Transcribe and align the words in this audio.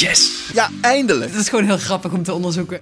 Yes! 0.00 0.50
Ja, 0.52 0.68
eindelijk! 0.80 1.32
Dat 1.32 1.40
is 1.40 1.48
gewoon 1.48 1.64
heel 1.64 1.78
grappig 1.78 2.12
om 2.12 2.22
te 2.22 2.32
onderzoeken. 2.32 2.80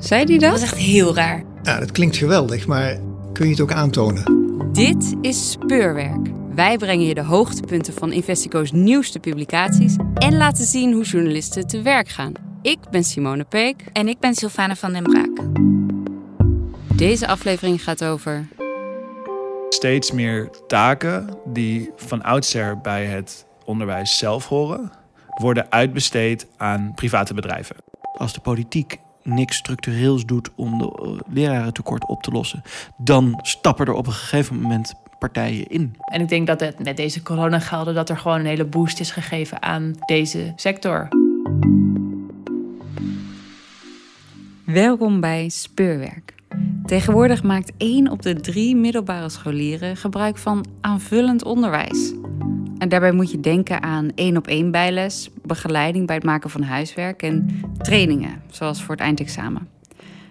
Zei 0.00 0.24
die 0.24 0.38
dat? 0.38 0.50
Dat 0.50 0.60
was 0.60 0.70
echt 0.70 0.80
heel 0.80 1.14
raar. 1.14 1.42
Ja, 1.62 1.78
dat 1.78 1.92
klinkt 1.92 2.16
geweldig, 2.16 2.66
maar 2.66 2.98
kun 3.32 3.44
je 3.44 3.50
het 3.50 3.60
ook 3.60 3.72
aantonen? 3.72 4.24
Dit 4.72 5.14
is 5.20 5.50
Speurwerk. 5.50 6.28
Wij 6.54 6.76
brengen 6.76 7.06
je 7.06 7.14
de 7.14 7.22
hoogtepunten 7.22 7.94
van 7.94 8.12
Investico's 8.12 8.72
nieuwste 8.72 9.18
publicaties 9.18 9.96
en 10.14 10.36
laten 10.36 10.64
zien 10.64 10.92
hoe 10.92 11.04
journalisten 11.04 11.66
te 11.66 11.82
werk 11.82 12.08
gaan. 12.08 12.32
Ik 12.62 12.78
ben 12.90 13.04
Simone 13.04 13.44
Peek. 13.44 13.84
En 13.92 14.08
ik 14.08 14.18
ben 14.18 14.34
Sylvana 14.34 14.76
van 14.76 14.92
den 14.92 15.02
Braak. 15.02 15.38
Deze 16.96 17.26
aflevering 17.26 17.82
gaat 17.82 18.04
over 18.04 18.48
steeds 19.68 20.12
meer 20.12 20.50
taken 20.66 21.38
die 21.44 21.90
van 21.96 22.22
oudsher 22.22 22.80
bij 22.80 23.04
het 23.04 23.46
onderwijs 23.64 24.18
zelf 24.18 24.46
horen, 24.46 24.92
worden 25.40 25.66
uitbesteed 25.70 26.46
aan 26.56 26.92
private 26.94 27.34
bedrijven. 27.34 27.76
Als 28.18 28.32
de 28.32 28.40
politiek 28.40 28.98
niks 29.22 29.56
structureels 29.56 30.26
doet 30.26 30.50
om 30.54 30.78
de 30.78 31.18
lerarentekort 31.28 32.06
op 32.06 32.22
te 32.22 32.30
lossen, 32.30 32.62
dan 32.96 33.38
stappen 33.42 33.86
er 33.86 33.92
op 33.92 34.06
een 34.06 34.12
gegeven 34.12 34.60
moment 34.60 34.94
partijen 35.18 35.66
in. 35.66 35.96
En 36.04 36.20
ik 36.20 36.28
denk 36.28 36.46
dat 36.46 36.60
het 36.60 36.84
met 36.84 36.96
deze 36.96 37.22
coronagelden 37.22 37.94
dat 37.94 38.08
er 38.08 38.18
gewoon 38.18 38.38
een 38.38 38.46
hele 38.46 38.64
boost 38.64 39.00
is 39.00 39.10
gegeven 39.10 39.62
aan 39.62 39.94
deze 40.06 40.52
sector. 40.56 41.08
Welkom 44.64 45.20
bij 45.20 45.48
Speurwerk. 45.48 46.34
Tegenwoordig 46.86 47.42
maakt 47.42 47.72
één 47.76 48.10
op 48.10 48.22
de 48.22 48.40
drie 48.40 48.76
middelbare 48.76 49.28
scholieren 49.28 49.96
gebruik 49.96 50.38
van 50.38 50.64
aanvullend 50.80 51.44
onderwijs. 51.44 52.12
En 52.82 52.88
daarbij 52.88 53.12
moet 53.12 53.30
je 53.30 53.40
denken 53.40 53.82
aan 53.82 54.10
één 54.14 54.36
op 54.36 54.46
één 54.46 54.70
bijles, 54.70 55.30
begeleiding 55.42 56.06
bij 56.06 56.14
het 56.14 56.24
maken 56.24 56.50
van 56.50 56.62
huiswerk 56.62 57.22
en 57.22 57.62
trainingen, 57.78 58.42
zoals 58.50 58.82
voor 58.82 58.94
het 58.94 59.04
eindexamen. 59.04 59.68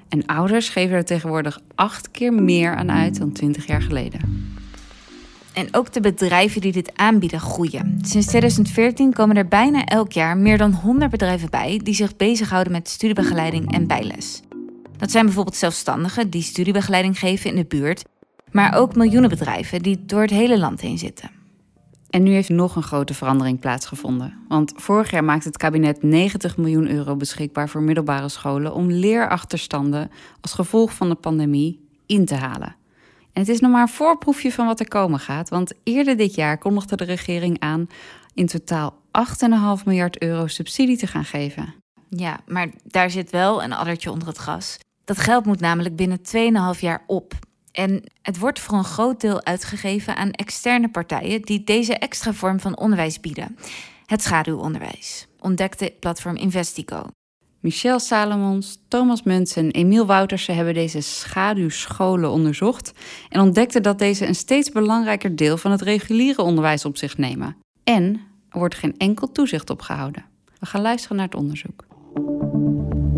En 0.09 0.25
ouders 0.25 0.69
geven 0.69 0.95
er 0.95 1.05
tegenwoordig 1.05 1.59
acht 1.75 2.11
keer 2.11 2.33
meer 2.33 2.75
aan 2.75 2.91
uit 2.91 3.17
dan 3.17 3.31
twintig 3.31 3.67
jaar 3.67 3.81
geleden. 3.81 4.19
En 5.53 5.67
ook 5.71 5.93
de 5.93 5.99
bedrijven 5.99 6.61
die 6.61 6.71
dit 6.71 6.91
aanbieden 6.95 7.39
groeien. 7.39 7.99
Sinds 8.01 8.27
2014 8.27 9.13
komen 9.13 9.37
er 9.37 9.47
bijna 9.47 9.85
elk 9.85 10.11
jaar 10.11 10.37
meer 10.37 10.57
dan 10.57 10.73
100 10.73 11.11
bedrijven 11.11 11.49
bij 11.49 11.79
die 11.83 11.93
zich 11.93 12.15
bezighouden 12.15 12.71
met 12.71 12.89
studiebegeleiding 12.89 13.73
en 13.73 13.87
bijles. 13.87 14.41
Dat 14.97 15.11
zijn 15.11 15.25
bijvoorbeeld 15.25 15.55
zelfstandigen 15.55 16.29
die 16.29 16.41
studiebegeleiding 16.41 17.19
geven 17.19 17.49
in 17.49 17.55
de 17.55 17.65
buurt, 17.65 18.03
maar 18.51 18.75
ook 18.77 18.95
miljoenen 18.95 19.29
bedrijven 19.29 19.81
die 19.81 20.05
door 20.05 20.21
het 20.21 20.29
hele 20.29 20.59
land 20.59 20.81
heen 20.81 20.97
zitten. 20.97 21.40
En 22.11 22.23
nu 22.23 22.31
heeft 22.31 22.49
nog 22.49 22.75
een 22.75 22.83
grote 22.83 23.13
verandering 23.13 23.59
plaatsgevonden. 23.59 24.33
Want 24.47 24.73
vorig 24.75 25.11
jaar 25.11 25.23
maakte 25.23 25.47
het 25.47 25.57
kabinet 25.57 26.03
90 26.03 26.57
miljoen 26.57 26.89
euro 26.89 27.15
beschikbaar 27.15 27.69
voor 27.69 27.81
middelbare 27.81 28.29
scholen 28.29 28.73
om 28.73 28.91
leerachterstanden 28.91 30.11
als 30.41 30.53
gevolg 30.53 30.93
van 30.93 31.09
de 31.09 31.15
pandemie 31.15 31.87
in 32.05 32.25
te 32.25 32.35
halen. 32.35 32.75
En 33.33 33.41
het 33.41 33.47
is 33.47 33.59
nog 33.59 33.71
maar 33.71 33.81
een 33.81 33.87
voorproefje 33.87 34.51
van 34.51 34.65
wat 34.65 34.79
er 34.79 34.87
komen 34.87 35.19
gaat, 35.19 35.49
want 35.49 35.73
eerder 35.83 36.17
dit 36.17 36.35
jaar 36.35 36.57
kondigde 36.57 36.95
de 36.95 37.03
regering 37.03 37.59
aan 37.59 37.87
in 38.33 38.45
totaal 38.45 38.93
8,5 39.79 39.83
miljard 39.85 40.21
euro 40.21 40.47
subsidie 40.47 40.97
te 40.97 41.07
gaan 41.07 41.25
geven. 41.25 41.73
Ja, 42.09 42.39
maar 42.47 42.69
daar 42.83 43.09
zit 43.09 43.29
wel 43.29 43.63
een 43.63 43.73
addertje 43.73 44.11
onder 44.11 44.27
het 44.27 44.37
gras. 44.37 44.77
Dat 45.03 45.17
geld 45.17 45.45
moet 45.45 45.59
namelijk 45.59 45.95
binnen 45.95 46.19
2,5 46.75 46.79
jaar 46.79 47.03
op. 47.07 47.33
En 47.71 48.03
het 48.21 48.37
wordt 48.37 48.59
voor 48.59 48.77
een 48.77 48.83
groot 48.83 49.21
deel 49.21 49.43
uitgegeven 49.43 50.15
aan 50.15 50.31
externe 50.31 50.89
partijen 50.89 51.41
die 51.41 51.63
deze 51.63 51.93
extra 51.93 52.33
vorm 52.33 52.59
van 52.59 52.77
onderwijs 52.77 53.19
bieden. 53.19 53.57
Het 54.05 54.21
schaduwonderwijs, 54.23 55.27
ontdekte 55.39 55.93
platform 55.99 56.35
Investico. 56.35 57.05
Michel 57.59 57.99
Salomons, 57.99 58.77
Thomas 58.87 59.23
Muntz 59.23 59.57
en 59.57 59.71
Emiel 59.71 60.05
Woutersen 60.05 60.55
hebben 60.55 60.73
deze 60.73 61.01
schaduwscholen 61.01 62.31
onderzocht 62.31 62.91
en 63.29 63.41
ontdekten 63.41 63.83
dat 63.83 63.99
deze 63.99 64.27
een 64.27 64.35
steeds 64.35 64.69
belangrijker 64.69 65.35
deel 65.35 65.57
van 65.57 65.71
het 65.71 65.81
reguliere 65.81 66.41
onderwijs 66.41 66.85
op 66.85 66.97
zich 66.97 67.17
nemen. 67.17 67.57
En 67.83 68.21
er 68.49 68.59
wordt 68.59 68.75
geen 68.75 68.97
enkel 68.97 69.31
toezicht 69.31 69.69
op 69.69 69.81
gehouden. 69.81 70.25
We 70.59 70.65
gaan 70.65 70.81
luisteren 70.81 71.17
naar 71.17 71.25
het 71.25 71.35
onderzoek. 71.35 71.85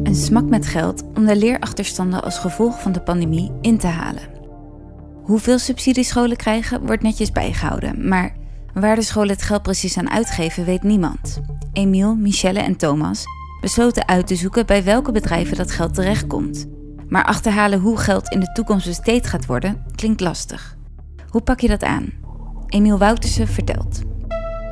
Een 0.04 0.16
smak 0.16 0.50
met 0.50 0.68
geld 0.68 1.04
om 1.16 1.26
de 1.26 1.36
leerachterstanden 1.36 2.24
als 2.24 2.40
gevolg 2.40 2.82
van 2.82 2.92
de 2.92 3.02
pandemie 3.02 3.52
in 3.62 3.78
te 3.78 3.88
halen. 3.88 4.43
Hoeveel 5.24 5.60
subsidiescholen 5.60 6.38
krijgen, 6.38 6.86
wordt 6.86 7.02
netjes 7.02 7.32
bijgehouden, 7.32 8.08
maar 8.08 8.36
waar 8.74 8.96
de 8.96 9.02
scholen 9.02 9.30
het 9.30 9.42
geld 9.42 9.62
precies 9.62 9.98
aan 9.98 10.10
uitgeven, 10.10 10.66
weet 10.66 10.84
niemand. 10.84 11.42
Emiel, 11.74 12.16
Michelle 12.16 12.60
en 12.60 12.76
Thomas 12.76 13.24
besloten 13.62 14.08
uit 14.08 14.28
te 14.28 14.36
zoeken 14.36 14.66
bij 14.66 14.84
welke 14.84 15.12
bedrijven 15.12 15.58
dat 15.58 15.72
geld 15.72 15.94
terechtkomt. 15.94 16.68
Maar 17.08 17.24
achterhalen 17.24 17.80
hoe 17.80 17.98
geld 17.98 18.30
in 18.30 18.40
de 18.40 18.52
toekomst 18.52 18.88
besteed 18.88 19.28
gaat 19.28 19.46
worden, 19.46 19.84
klinkt 19.96 20.22
lastig. 20.22 20.78
Hoe 21.28 21.42
pak 21.42 21.60
je 21.60 21.68
dat 21.68 21.84
aan? 21.84 22.12
Emiel 22.68 22.98
Woutersen 22.98 23.48
vertelt. 23.48 24.02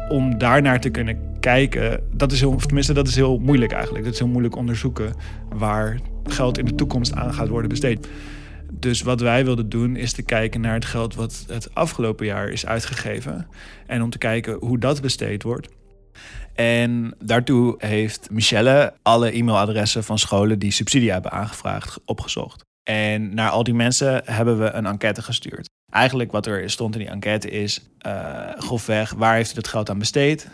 Om 0.10 0.38
daarnaar 0.38 0.80
te 0.80 0.90
kunnen 0.90 1.18
kijken, 1.40 2.04
dat 2.14 2.32
is 2.32 2.40
heel, 2.40 2.56
tenminste, 2.56 2.94
dat 2.94 3.08
is 3.08 3.16
heel 3.16 3.38
moeilijk 3.38 3.72
eigenlijk. 3.72 4.04
Dat 4.04 4.14
is 4.14 4.20
heel 4.20 4.28
moeilijk 4.28 4.56
onderzoeken 4.56 5.14
waar 5.56 6.00
geld 6.24 6.58
in 6.58 6.66
de 6.66 6.76
toekomst 6.76 7.14
aan 7.14 7.34
gaat 7.34 7.48
worden 7.48 7.70
besteed. 7.70 8.08
Dus 8.80 9.02
wat 9.02 9.22
wij 9.22 9.46
wilden 9.46 9.70
doen 9.70 9.96
is 9.96 10.14
te 10.14 10.22
kijken 10.22 10.62
naar 10.62 10.74
het 10.74 10.86
geld 10.86 11.16
wat 11.16 11.46
het 11.48 11.76
afgelopen 11.76 12.26
jaar 12.26 12.50
is 12.50 12.66
uitgegeven. 12.66 13.48
En 13.88 14.02
om 14.02 14.09
te 14.09 14.18
kijken 14.18 14.58
hoe 14.59 14.80
dat 14.80 15.02
besteed 15.02 15.44
wordt. 15.44 15.68
En 16.54 17.16
daartoe 17.20 17.76
heeft 17.78 18.30
Michelle 18.32 18.94
alle 19.02 19.32
e-mailadressen 19.32 20.04
van 20.04 20.20
scholen 20.20 20.59
die 20.59 20.72
subsidie 20.72 21.12
hebben 21.12 21.32
aangevraagd 21.32 22.00
opgezocht. 22.06 22.66
En 22.84 23.34
naar 23.34 23.50
al 23.50 23.64
die 23.64 23.74
mensen 23.74 24.22
hebben 24.26 24.59
we 24.59 24.72
een 24.72 24.86
enquête 24.86 25.22
gestuurd. 25.22 25.70
Eigenlijk 25.90 26.32
wat 26.32 26.46
er 26.46 26.70
stond 26.70 26.96
in 26.96 27.00
die 27.00 27.09
enquête 27.09 27.50
is, 27.50 27.82
uh, 28.08 28.50
grofweg, 28.58 29.14
waar 29.14 29.36
heeft 29.36 29.53
u 29.53 29.58
het 29.58 29.68
geld 29.68 29.90
aan 29.90 30.00
besteed? 30.00 30.48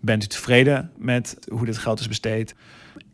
Bent 0.00 0.24
u 0.24 0.26
tevreden 0.26 0.90
met 0.96 1.36
hoe 1.48 1.66
dit 1.66 1.78
geld 1.78 2.00
is 2.00 2.08
besteed? 2.08 2.54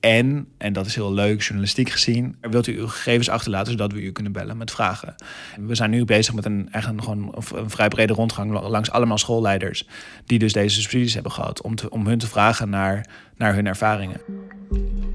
En, 0.01 0.47
en 0.59 0.73
dat 0.73 0.87
is 0.87 0.95
heel 0.95 1.13
leuk 1.13 1.43
journalistiek 1.43 1.91
gezien, 1.91 2.37
wilt 2.41 2.67
u 2.67 2.79
uw 2.79 2.89
gegevens 2.89 3.29
achterlaten 3.29 3.73
zodat 3.73 3.93
we 3.93 4.03
u 4.03 4.13
kunnen 4.13 4.33
bellen 4.33 4.57
met 4.57 4.71
vragen. 4.71 5.15
We 5.61 5.75
zijn 5.75 5.91
nu 5.91 6.05
bezig 6.05 6.35
met 6.35 6.45
een, 6.45 6.69
echt 6.71 6.89
een, 6.89 7.03
gewoon 7.03 7.35
een 7.55 7.71
vrij 7.71 7.89
brede 7.89 8.13
rondgang 8.13 8.61
langs 8.69 8.91
allemaal 8.91 9.19
schoolleiders 9.19 9.89
die 10.27 10.39
dus 10.39 10.53
deze 10.53 10.81
subsidies 10.81 11.15
hebben 11.15 11.33
gehad, 11.33 11.63
om, 11.63 11.75
te, 11.75 11.91
om 11.91 12.07
hun 12.07 12.19
te 12.19 12.27
vragen 12.27 12.71
naar, 12.71 13.07
naar 13.37 13.55
hun 13.55 13.67
ervaringen. 13.67 14.21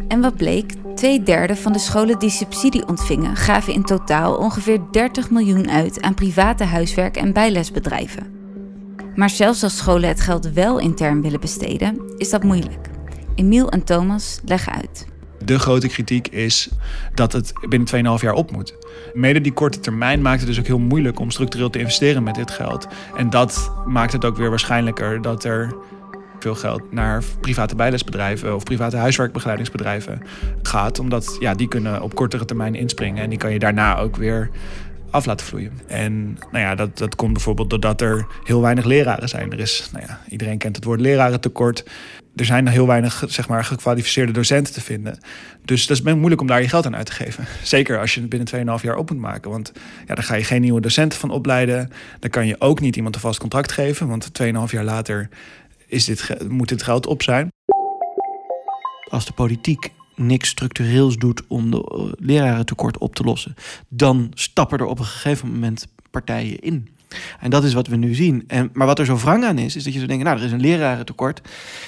En 0.08 0.22
wat 0.22 0.36
bleek? 0.36 0.74
Twee 0.96 1.24
derde 1.24 1.56
van 1.56 1.74
de 1.74 1.80
scholen 1.80 2.20
die 2.20 2.30
subsidie 2.30 2.88
ontvingen 2.88 3.36
gaven 3.36 3.74
in 3.74 3.84
totaal 3.84 4.36
ongeveer 4.36 4.80
30 4.92 5.30
miljoen 5.30 5.70
uit 5.70 6.02
aan 6.02 6.14
private 6.14 6.64
huiswerk- 6.64 7.18
en 7.18 7.34
bijlesbedrijven. 7.34 8.40
Maar 9.16 9.30
zelfs 9.30 9.64
als 9.64 9.78
scholen 9.78 10.10
het 10.10 10.22
geld 10.22 10.52
wel 10.52 10.80
intern 10.80 11.22
willen 11.22 11.40
besteden, 11.40 12.18
is 12.18 12.30
dat 12.30 12.44
moeilijk. 12.44 12.90
Emiel 13.42 13.70
en 13.72 13.84
Thomas 13.84 14.40
leggen 14.46 14.74
uit. 14.74 15.08
De 15.46 15.60
grote 15.60 15.88
kritiek 15.88 16.28
is 16.28 16.70
dat 17.14 17.34
het 17.34 17.54
binnen 17.70 18.18
2,5 18.18 18.22
jaar 18.22 18.34
op 18.34 18.52
moet. 18.52 18.76
Mede 19.14 19.42
die 19.42 19.54
korte 19.54 19.80
termijn 19.80 20.22
maakt 20.22 20.40
het 20.40 20.48
dus 20.48 20.60
ook 20.60 20.66
heel 20.66 20.80
moeilijk 20.80 21.20
om 21.20 21.32
structureel 21.32 21.70
te 21.70 21.80
investeren 21.80 22.24
met 22.24 22.36
dit 22.36 22.52
geld. 22.52 22.88
En 23.16 23.30
dat 23.30 23.72
maakt 23.86 24.14
het 24.14 24.26
ook 24.26 24.38
weer 24.38 24.50
waarschijnlijker 24.50 25.22
dat 25.22 25.44
er 25.44 25.76
veel 26.40 26.56
geld 26.56 26.92
naar 26.92 27.24
private 27.40 27.76
bijlesbedrijven 27.76 28.56
of 28.56 28.64
private 28.64 28.98
huiswerkbegeleidingsbedrijven 28.98 30.22
gaat. 30.62 31.00
Omdat 31.00 31.38
ja, 31.40 31.54
die 31.54 31.68
kunnen 31.68 32.02
op 32.02 32.16
kortere 32.16 32.46
termijn 32.46 32.76
inspringen 32.76 33.24
en 33.24 33.30
die 33.30 33.38
kan 33.38 33.54
je 33.54 33.60
daarna 33.60 33.98
ook 33.98 34.16
weer 34.16 34.50
af 35.12 35.26
laten 35.26 35.46
vloeien. 35.46 35.80
En 35.88 36.38
nou 36.52 36.64
ja, 36.66 36.76
dat, 36.76 36.98
dat 36.98 37.16
komt 37.16 37.34
bijvoorbeeld 37.34 37.70
doordat 37.70 38.02
er 38.02 38.28
heel 38.44 38.62
weinig 38.62 38.86
leraren 38.86 39.30
zijn. 39.30 39.52
Er 39.52 39.60
is, 39.60 39.90
nou 39.92 40.06
ja, 40.08 40.20
iedereen 40.30 40.58
kent 40.58 40.76
het 40.76 40.86
woord 40.86 41.00
lerarentekort. 41.00 41.84
Er 42.36 42.46
zijn 42.46 42.68
heel 42.68 42.88
weinig 42.88 43.24
zeg 43.28 43.48
maar, 43.48 43.66
gekwalificeerde 43.66 44.32
docenten 44.32 44.74
te 44.74 44.82
vinden. 44.82 45.20
Dus 45.66 45.88
dat 45.88 45.98
is 45.98 46.04
moeilijk 46.04 46.42
om 46.42 46.48
daar 46.48 46.62
je 46.62 46.70
geld 46.70 46.86
aan 46.86 46.96
uit 46.96 47.06
te 47.06 47.12
geven. 47.12 47.46
Zeker 47.64 48.00
als 48.00 48.14
je 48.14 48.22
het 48.22 48.30
binnen 48.30 48.78
2,5 48.80 48.84
jaar 48.84 48.98
op 48.98 49.10
moet 49.10 49.20
maken. 49.20 49.52
Want 49.52 49.72
ja, 50.08 50.16
dan 50.16 50.24
ga 50.24 50.36
je 50.36 50.44
geen 50.44 50.62
nieuwe 50.62 50.82
docenten 50.82 51.20
van 51.20 51.30
opleiden. 51.30 51.90
Dan 52.20 52.30
kan 52.30 52.48
je 52.48 52.56
ook 52.60 52.80
niet 52.80 52.96
iemand 52.96 53.16
een 53.16 53.22
vast 53.22 53.40
contract 53.40 53.72
geven. 53.72 54.08
Want 54.08 54.30
2,5 54.44 54.48
jaar 54.68 54.84
later 54.84 55.30
is 55.88 56.06
dit, 56.06 56.50
moet 56.50 56.70
dit 56.70 56.84
geld 56.84 57.08
op 57.08 57.24
zijn. 57.24 57.50
Als 59.10 59.26
de 59.26 59.34
politiek 59.34 59.92
niks 60.16 60.50
structureels 60.50 61.18
doet 61.18 61.42
om 61.48 61.72
de 61.72 62.14
lerarentekort 62.20 62.98
op 62.98 63.16
te 63.16 63.24
lossen, 63.24 63.56
dan 63.88 64.32
stappen 64.34 64.80
er 64.80 64.86
op 64.86 65.00
een 65.00 65.06
gegeven 65.06 65.52
moment 65.52 65.88
partijen 66.12 66.60
in. 66.60 66.88
En 67.40 67.50
dat 67.50 67.64
is 67.64 67.74
wat 67.74 67.88
we 67.88 67.96
nu 67.96 68.14
zien. 68.14 68.44
En, 68.48 68.70
maar 68.74 68.88
wat 68.88 69.00
er 69.00 69.06
zo 69.06 69.18
wrang 69.18 69.44
aan 69.44 69.58
is, 69.58 69.76
is 69.76 69.84
dat 69.84 69.94
je 69.94 70.00
zo 70.00 70.06
denkt, 70.06 70.24
nou, 70.24 70.38
er 70.38 70.46
is 70.46 70.52
een 70.52 70.62
lerarentekort. 70.62 71.42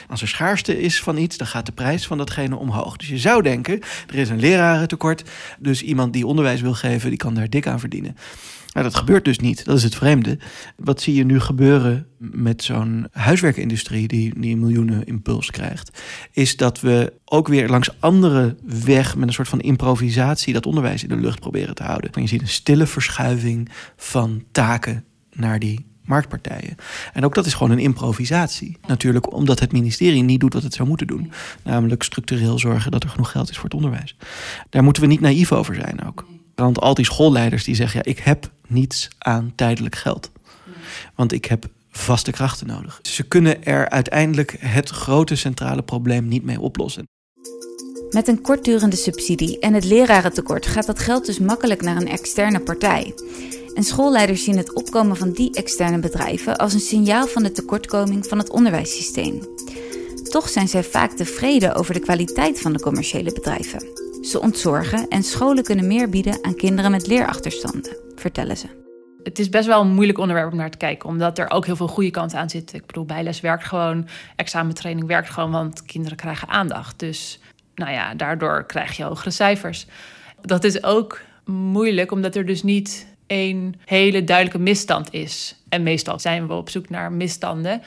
Als 0.09 0.21
er 0.21 0.27
schaarste 0.27 0.81
is 0.81 1.01
van 1.01 1.17
iets, 1.17 1.37
dan 1.37 1.47
gaat 1.47 1.65
de 1.65 1.71
prijs 1.71 2.07
van 2.07 2.17
datgene 2.17 2.55
omhoog. 2.55 2.97
Dus 2.97 3.07
je 3.07 3.17
zou 3.17 3.41
denken, 3.41 3.79
er 4.07 4.15
is 4.15 4.29
een 4.29 4.39
lerarentekort. 4.39 5.23
Dus 5.59 5.81
iemand 5.81 6.13
die 6.13 6.27
onderwijs 6.27 6.61
wil 6.61 6.73
geven, 6.73 7.09
die 7.09 7.17
kan 7.17 7.33
daar 7.33 7.49
dik 7.49 7.67
aan 7.67 7.79
verdienen. 7.79 8.15
Nou, 8.73 8.85
dat 8.85 8.95
gebeurt 8.95 9.25
dus 9.25 9.39
niet. 9.39 9.65
Dat 9.65 9.77
is 9.77 9.83
het 9.83 9.95
vreemde. 9.95 10.37
Wat 10.77 11.01
zie 11.01 11.13
je 11.13 11.25
nu 11.25 11.39
gebeuren 11.39 12.07
met 12.17 12.63
zo'n 12.63 13.07
huiswerkindustrie 13.11 14.07
die, 14.07 14.39
die 14.39 14.57
miljoenen 14.57 15.05
impuls 15.05 15.51
krijgt? 15.51 16.01
Is 16.31 16.57
dat 16.57 16.79
we 16.79 17.13
ook 17.33 17.47
weer 17.47 17.69
langs 17.69 17.89
andere 17.99 18.55
weg 18.63 19.15
met 19.15 19.27
een 19.27 19.33
soort 19.33 19.47
van 19.47 19.61
improvisatie 19.61 20.53
dat 20.53 20.65
onderwijs 20.65 21.03
in 21.03 21.09
de 21.09 21.15
lucht 21.15 21.39
proberen 21.39 21.75
te 21.75 21.83
houden. 21.83 22.21
Je 22.21 22.27
ziet 22.27 22.41
een 22.41 22.47
stille 22.47 22.87
verschuiving 22.87 23.69
van 23.95 24.43
taken 24.51 25.03
naar 25.31 25.59
die 25.59 25.85
marktpartijen. 26.05 26.75
En 27.13 27.25
ook 27.25 27.35
dat 27.35 27.45
is 27.45 27.53
gewoon 27.53 27.71
een 27.71 27.79
improvisatie. 27.79 28.77
Natuurlijk 28.87 29.33
omdat 29.33 29.59
het 29.59 29.71
ministerie 29.71 30.23
niet 30.23 30.39
doet 30.39 30.53
wat 30.53 30.63
het 30.63 30.73
zou 30.73 30.87
moeten 30.87 31.07
doen. 31.07 31.31
Namelijk 31.63 32.03
structureel 32.03 32.59
zorgen 32.59 32.91
dat 32.91 33.03
er 33.03 33.09
genoeg 33.09 33.31
geld 33.31 33.49
is 33.49 33.55
voor 33.55 33.63
het 33.63 33.73
onderwijs. 33.73 34.15
Daar 34.69 34.83
moeten 34.83 35.01
we 35.01 35.07
niet 35.07 35.21
naïef 35.21 35.51
over 35.51 35.75
zijn 35.75 36.05
ook. 36.05 36.25
Want 36.55 36.79
al 36.79 36.93
die 36.93 37.05
schoolleiders 37.05 37.63
die 37.63 37.75
zeggen... 37.75 38.01
ja, 38.03 38.11
ik 38.11 38.19
heb 38.19 38.51
niets 38.67 39.09
aan 39.17 39.51
tijdelijk 39.55 39.95
geld. 39.95 40.31
Want 41.15 41.31
ik 41.31 41.45
heb 41.45 41.65
vaste 41.89 42.31
krachten 42.31 42.67
nodig. 42.67 42.99
Ze 43.01 43.23
kunnen 43.23 43.63
er 43.63 43.89
uiteindelijk 43.89 44.55
het 44.59 44.89
grote 44.89 45.35
centrale 45.35 45.81
probleem 45.81 46.27
niet 46.27 46.43
mee 46.43 46.59
oplossen. 46.59 47.11
Met 48.13 48.27
een 48.27 48.41
kortdurende 48.41 48.95
subsidie 48.95 49.59
en 49.59 49.73
het 49.73 49.83
lerarentekort 49.83 50.65
gaat 50.65 50.85
dat 50.85 50.99
geld 50.99 51.25
dus 51.25 51.39
makkelijk 51.39 51.81
naar 51.81 51.95
een 51.95 52.07
externe 52.07 52.59
partij. 52.59 53.13
En 53.73 53.83
schoolleiders 53.83 54.43
zien 54.43 54.57
het 54.57 54.73
opkomen 54.73 55.15
van 55.15 55.31
die 55.31 55.55
externe 55.55 55.99
bedrijven 55.99 56.57
als 56.57 56.73
een 56.73 56.79
signaal 56.79 57.27
van 57.27 57.43
de 57.43 57.51
tekortkoming 57.51 58.27
van 58.27 58.37
het 58.37 58.49
onderwijssysteem. 58.49 59.39
Toch 60.23 60.49
zijn 60.49 60.67
zij 60.67 60.83
vaak 60.83 61.11
tevreden 61.11 61.75
over 61.75 61.93
de 61.93 61.99
kwaliteit 61.99 62.61
van 62.61 62.73
de 62.73 62.79
commerciële 62.79 63.33
bedrijven. 63.33 63.87
Ze 64.21 64.39
ontzorgen 64.39 65.07
en 65.07 65.23
scholen 65.23 65.63
kunnen 65.63 65.87
meer 65.87 66.09
bieden 66.09 66.37
aan 66.41 66.55
kinderen 66.55 66.91
met 66.91 67.07
leerachterstanden, 67.07 67.97
vertellen 68.15 68.57
ze. 68.57 68.67
Het 69.23 69.39
is 69.39 69.49
best 69.49 69.67
wel 69.67 69.81
een 69.81 69.93
moeilijk 69.93 70.17
onderwerp 70.17 70.51
om 70.51 70.57
naar 70.57 70.71
te 70.71 70.77
kijken, 70.77 71.09
omdat 71.09 71.37
er 71.37 71.49
ook 71.49 71.65
heel 71.65 71.75
veel 71.75 71.87
goede 71.87 72.11
kanten 72.11 72.39
aan 72.39 72.49
zitten. 72.49 72.77
Ik 72.77 72.85
bedoel, 72.85 73.05
bijles 73.05 73.41
werkt 73.41 73.63
gewoon, 73.63 74.07
examentraining 74.35 75.07
werkt 75.07 75.29
gewoon, 75.29 75.51
want 75.51 75.85
kinderen 75.85 76.17
krijgen 76.17 76.47
aandacht. 76.47 76.99
Dus 76.99 77.39
nou 77.75 77.91
ja, 77.91 78.13
daardoor 78.13 78.65
krijg 78.65 78.97
je 78.97 79.03
hogere 79.03 79.31
cijfers. 79.31 79.85
Dat 80.41 80.63
is 80.63 80.83
ook 80.83 81.21
moeilijk, 81.45 82.11
omdat 82.11 82.35
er 82.35 82.45
dus 82.45 82.63
niet 82.63 83.07
één 83.27 83.75
hele 83.85 84.23
duidelijke 84.23 84.59
misstand 84.59 85.13
is. 85.13 85.55
En 85.69 85.83
meestal 85.83 86.19
zijn 86.19 86.47
we 86.47 86.53
op 86.53 86.69
zoek 86.69 86.89
naar 86.89 87.11
misstanden. 87.11 87.81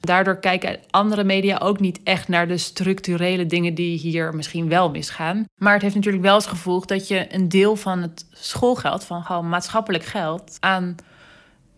Daardoor 0.00 0.38
kijken 0.38 0.78
andere 0.90 1.24
media 1.24 1.58
ook 1.58 1.80
niet 1.80 2.00
echt 2.04 2.28
naar 2.28 2.48
de 2.48 2.58
structurele 2.58 3.46
dingen 3.46 3.74
die 3.74 3.98
hier 3.98 4.34
misschien 4.34 4.68
wel 4.68 4.90
misgaan. 4.90 5.44
Maar 5.56 5.72
het 5.72 5.82
heeft 5.82 5.94
natuurlijk 5.94 6.24
wel 6.24 6.34
als 6.34 6.46
gevolg 6.46 6.84
dat 6.84 7.08
je 7.08 7.34
een 7.34 7.48
deel 7.48 7.76
van 7.76 8.02
het 8.02 8.26
schoolgeld, 8.32 9.04
van 9.04 9.22
gewoon 9.22 9.48
maatschappelijk 9.48 10.04
geld, 10.04 10.56
aan 10.60 10.96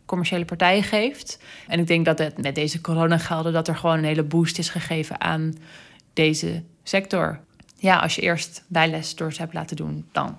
commerciële 0.07 0.45
partijen 0.45 0.83
geeft. 0.83 1.39
En 1.67 1.79
ik 1.79 1.87
denk 1.87 2.05
dat 2.05 2.19
het 2.19 2.43
met 2.43 2.55
deze 2.55 2.81
coronagelden 2.81 3.53
dat 3.53 3.69
er 3.69 3.77
gewoon 3.77 3.99
een 3.99 4.05
hele 4.05 4.23
boost 4.23 4.59
is 4.59 4.69
gegeven 4.69 5.21
aan 5.21 5.55
deze 6.19 6.63
sector. 6.83 7.41
Ja, 7.77 7.99
als 7.99 8.15
je 8.15 8.23
eerst 8.23 8.65
bijles 8.67 9.15
door 9.15 9.33
ze 9.33 9.41
hebt 9.41 9.55
laten 9.55 9.77
doen, 9.77 10.05
dan. 10.13 10.39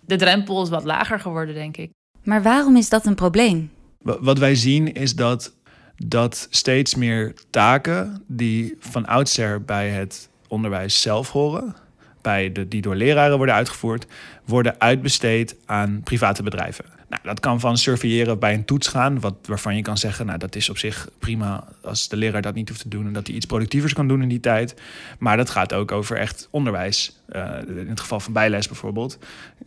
De 0.00 0.16
drempel 0.16 0.62
is 0.62 0.68
wat 0.68 0.84
lager 0.84 1.20
geworden, 1.20 1.54
denk 1.54 1.76
ik. 1.76 1.90
Maar 2.22 2.42
waarom 2.42 2.76
is 2.76 2.88
dat 2.88 3.06
een 3.06 3.14
probleem? 3.14 3.70
Wat 3.98 4.38
wij 4.38 4.54
zien 4.54 4.92
is 4.94 5.14
dat 5.14 5.52
dat 5.96 6.46
steeds 6.50 6.94
meer 6.94 7.34
taken 7.50 8.24
die 8.26 8.76
van 8.78 9.06
oudsher 9.06 9.62
bij 9.62 9.88
het 9.88 10.28
onderwijs 10.48 11.00
zelf 11.00 11.30
horen, 11.30 11.76
bij 12.22 12.52
de, 12.52 12.68
die 12.68 12.82
door 12.82 12.94
leraren 12.94 13.36
worden 13.36 13.54
uitgevoerd, 13.54 14.06
worden 14.44 14.80
uitbesteed 14.80 15.56
aan 15.66 16.00
private 16.04 16.42
bedrijven. 16.42 16.84
Nou, 17.08 17.22
dat 17.22 17.40
kan 17.40 17.60
van 17.60 17.78
surveilleren 17.78 18.38
bij 18.38 18.54
een 18.54 18.64
toets 18.64 18.88
gaan, 18.88 19.20
wat, 19.20 19.34
waarvan 19.44 19.76
je 19.76 19.82
kan 19.82 19.98
zeggen, 19.98 20.26
nou, 20.26 20.38
dat 20.38 20.54
is 20.54 20.70
op 20.70 20.78
zich 20.78 21.08
prima 21.18 21.64
als 21.82 22.08
de 22.08 22.16
leraar 22.16 22.42
dat 22.42 22.54
niet 22.54 22.68
hoeft 22.68 22.80
te 22.80 22.88
doen 22.88 23.06
en 23.06 23.12
dat 23.12 23.26
hij 23.26 23.36
iets 23.36 23.46
productievers 23.46 23.92
kan 23.92 24.08
doen 24.08 24.22
in 24.22 24.28
die 24.28 24.40
tijd. 24.40 24.74
Maar 25.18 25.36
dat 25.36 25.50
gaat 25.50 25.72
ook 25.72 25.92
over 25.92 26.16
echt 26.16 26.48
onderwijs. 26.50 27.20
Uh, 27.32 27.42
in 27.66 27.88
het 27.88 28.00
geval 28.00 28.20
van 28.20 28.32
bijles 28.32 28.66
bijvoorbeeld, 28.66 29.18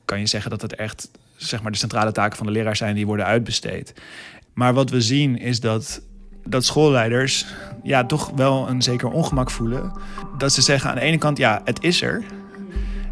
kan 0.06 0.20
je 0.20 0.26
zeggen 0.26 0.50
dat 0.50 0.62
het 0.62 0.76
echt 0.76 1.10
zeg 1.36 1.62
maar, 1.62 1.72
de 1.72 1.78
centrale 1.78 2.12
taken 2.12 2.38
van 2.38 2.46
de 2.46 2.52
leraar 2.52 2.76
zijn 2.76 2.96
die 2.96 3.06
worden 3.06 3.26
uitbesteed. 3.26 3.94
Maar 4.54 4.74
wat 4.74 4.90
we 4.90 5.02
zien 5.02 5.38
is 5.38 5.60
dat 5.60 6.02
dat 6.46 6.66
schoolleiders 6.66 7.46
ja, 7.84 8.06
toch 8.06 8.32
wel 8.36 8.70
een 8.70 8.82
zeker 8.82 9.10
ongemak 9.10 9.52
voelen. 9.52 9.92
Dat 10.38 10.54
ze 10.54 10.62
zeggen 10.62 10.90
aan 10.90 10.96
de 10.96 11.02
ene 11.02 11.18
kant, 11.18 11.38
ja, 11.38 11.62
het 11.66 11.84
is 11.84 12.02
er. 12.02 12.24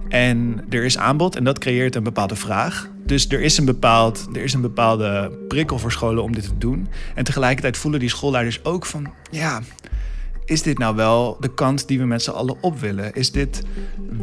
En 0.10 0.66
er 0.70 0.84
is 0.84 0.98
aanbod 0.98 1.36
en 1.36 1.44
dat 1.44 1.60
creëert 1.60 1.96
een 1.96 2.04
bepaalde 2.04 2.36
vraag. 2.36 2.90
Dus 3.06 3.30
er 3.30 3.42
is 3.42 3.58
een, 3.58 3.66
bepaald, 3.66 4.28
er 4.34 4.44
is 4.44 4.54
een 4.54 4.62
bepaalde 4.62 5.32
prikkel 5.48 5.80
voor 5.80 5.92
scholen 5.92 6.24
om 6.24 6.34
dit 6.34 6.44
te 6.44 6.58
doen. 6.58 6.88
En 7.16 7.24
tegelijkertijd 7.24 7.78
voelen 7.78 8.00
die 8.00 8.10
schoolleiders 8.10 8.66
ook 8.66 8.86
van... 8.86 9.14
ja, 9.32 9.62
is 10.46 10.62
dit 10.62 10.78
nou 10.78 10.96
wel 10.96 11.38
de 11.40 11.54
kant 11.54 11.88
die 11.88 12.00
we 12.00 12.06
met 12.06 12.24
z'n 12.24 12.30
allen 12.30 12.56
op 12.62 12.80
willen? 12.80 13.14
Is 13.14 13.32
dit, 13.32 13.64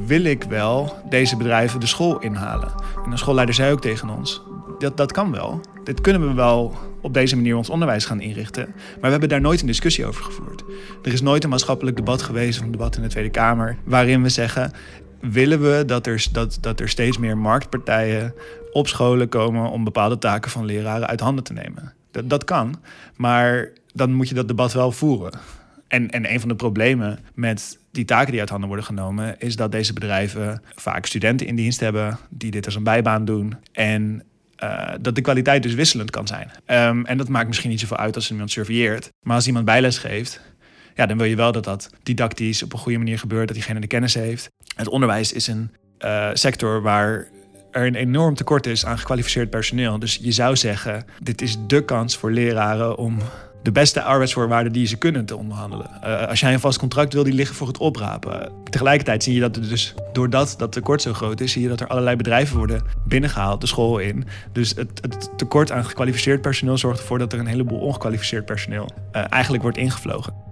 wil 0.06 0.24
ik 0.24 0.42
wel 0.42 0.96
deze 1.08 1.36
bedrijven 1.36 1.80
de 1.80 1.86
school 1.86 2.18
inhalen? 2.18 2.72
En 3.04 3.10
de 3.10 3.16
schoolleider 3.16 3.54
zei 3.54 3.72
ook 3.72 3.80
tegen 3.80 4.08
ons, 4.08 4.42
dat, 4.78 4.96
dat 4.96 5.12
kan 5.12 5.32
wel. 5.32 5.60
Dit 5.84 6.00
kunnen 6.00 6.28
we 6.28 6.34
wel 6.34 6.74
op 7.00 7.14
deze 7.14 7.36
manier 7.36 7.56
ons 7.56 7.70
onderwijs 7.70 8.04
gaan 8.04 8.20
inrichten. 8.20 8.64
Maar 8.74 9.00
we 9.00 9.08
hebben 9.10 9.28
daar 9.28 9.40
nooit 9.40 9.60
een 9.60 9.66
discussie 9.66 10.06
over 10.06 10.24
gevoerd. 10.24 10.64
Er 11.02 11.12
is 11.12 11.20
nooit 11.20 11.44
een 11.44 11.50
maatschappelijk 11.50 11.96
debat 11.96 12.22
geweest, 12.22 12.58
of 12.58 12.64
een 12.64 12.70
debat 12.70 12.96
in 12.96 13.02
de 13.02 13.08
Tweede 13.08 13.30
Kamer, 13.30 13.76
waarin 13.84 14.22
we 14.22 14.28
zeggen: 14.28 14.72
willen 15.20 15.60
we 15.60 15.84
dat 15.86 16.06
er, 16.06 16.26
dat, 16.32 16.58
dat 16.60 16.80
er 16.80 16.88
steeds 16.88 17.18
meer 17.18 17.38
marktpartijen 17.38 18.34
op 18.72 18.88
scholen 18.88 19.28
komen 19.28 19.70
om 19.70 19.84
bepaalde 19.84 20.18
taken 20.18 20.50
van 20.50 20.64
leraren 20.64 21.08
uit 21.08 21.20
handen 21.20 21.44
te 21.44 21.52
nemen? 21.52 21.92
Dat, 22.10 22.30
dat 22.30 22.44
kan, 22.44 22.80
maar 23.16 23.68
dan 23.92 24.12
moet 24.12 24.28
je 24.28 24.34
dat 24.34 24.48
debat 24.48 24.72
wel 24.72 24.92
voeren. 24.92 25.32
En, 25.88 26.10
en 26.10 26.32
een 26.32 26.40
van 26.40 26.48
de 26.48 26.56
problemen 26.56 27.18
met 27.34 27.78
die 27.90 28.04
taken 28.04 28.30
die 28.30 28.40
uit 28.40 28.48
handen 28.48 28.68
worden 28.68 28.86
genomen, 28.86 29.38
is 29.38 29.56
dat 29.56 29.72
deze 29.72 29.92
bedrijven 29.92 30.62
vaak 30.74 31.06
studenten 31.06 31.46
in 31.46 31.56
dienst 31.56 31.80
hebben 31.80 32.18
die 32.30 32.50
dit 32.50 32.64
als 32.64 32.74
een 32.74 32.82
bijbaan 32.82 33.24
doen. 33.24 33.54
En 33.72 34.22
uh, 34.64 34.92
dat 35.00 35.14
de 35.14 35.20
kwaliteit 35.20 35.62
dus 35.62 35.74
wisselend 35.74 36.10
kan 36.10 36.26
zijn. 36.26 36.50
Um, 36.66 37.06
en 37.06 37.16
dat 37.16 37.28
maakt 37.28 37.46
misschien 37.46 37.70
niet 37.70 37.80
zoveel 37.80 37.96
uit 37.96 38.14
als 38.14 38.30
iemand 38.30 38.50
surveilleert. 38.50 39.12
Maar 39.22 39.34
als 39.34 39.46
iemand 39.46 39.64
bijles 39.64 39.98
geeft, 39.98 40.40
ja, 40.96 41.06
dan 41.06 41.16
wil 41.18 41.26
je 41.26 41.36
wel 41.36 41.52
dat 41.52 41.64
dat 41.64 41.90
didactisch 42.02 42.62
op 42.62 42.72
een 42.72 42.78
goede 42.78 42.98
manier 42.98 43.18
gebeurt, 43.18 43.46
dat 43.46 43.56
diegene 43.56 43.80
de 43.80 43.86
kennis 43.86 44.14
heeft. 44.14 44.50
Het 44.76 44.88
onderwijs 44.88 45.32
is 45.32 45.46
een 45.46 45.70
uh, 46.04 46.30
sector 46.32 46.82
waar 46.82 47.26
er 47.70 47.86
een 47.86 47.94
enorm 47.94 48.34
tekort 48.34 48.66
is 48.66 48.86
aan 48.86 48.98
gekwalificeerd 48.98 49.50
personeel. 49.50 49.98
Dus 49.98 50.18
je 50.22 50.32
zou 50.32 50.56
zeggen, 50.56 51.04
dit 51.22 51.42
is 51.42 51.56
de 51.66 51.84
kans 51.84 52.16
voor 52.16 52.30
leraren 52.30 52.96
om 52.96 53.18
de 53.62 53.72
beste 53.72 54.02
arbeidsvoorwaarden 54.02 54.72
die 54.72 54.86
ze 54.86 54.96
kunnen 54.96 55.26
te 55.26 55.36
onderhandelen. 55.36 55.90
Uh, 56.04 56.26
als 56.26 56.40
jij 56.40 56.52
een 56.52 56.60
vast 56.60 56.78
contract 56.78 57.12
wil, 57.12 57.24
die 57.24 57.32
liggen 57.32 57.56
voor 57.56 57.66
het 57.66 57.78
oprapen. 57.78 58.52
Tegelijkertijd 58.70 59.22
zie 59.22 59.34
je 59.34 59.40
dat 59.40 59.56
er 59.56 59.68
dus, 59.68 59.94
doordat 60.12 60.54
dat 60.58 60.72
tekort 60.72 61.02
zo 61.02 61.12
groot 61.12 61.40
is, 61.40 61.52
zie 61.52 61.62
je 61.62 61.68
dat 61.68 61.80
er 61.80 61.86
allerlei 61.86 62.16
bedrijven 62.16 62.56
worden 62.56 62.82
binnengehaald, 63.04 63.60
de 63.60 63.66
school 63.66 63.98
in. 63.98 64.24
Dus 64.52 64.74
het, 64.76 65.30
tekort 65.36 65.72
aan 65.72 65.84
gekwalificeerd 65.84 66.40
personeel 66.40 66.78
zorgt 66.78 67.00
ervoor 67.00 67.18
dat 67.18 67.32
er 67.32 67.38
een 67.38 67.46
heleboel 67.46 67.78
ongekwalificeerd 67.78 68.44
personeel 68.44 68.90
uh, 69.12 69.24
eigenlijk 69.28 69.62
wordt 69.62 69.78
ingevlogen. 69.78 70.45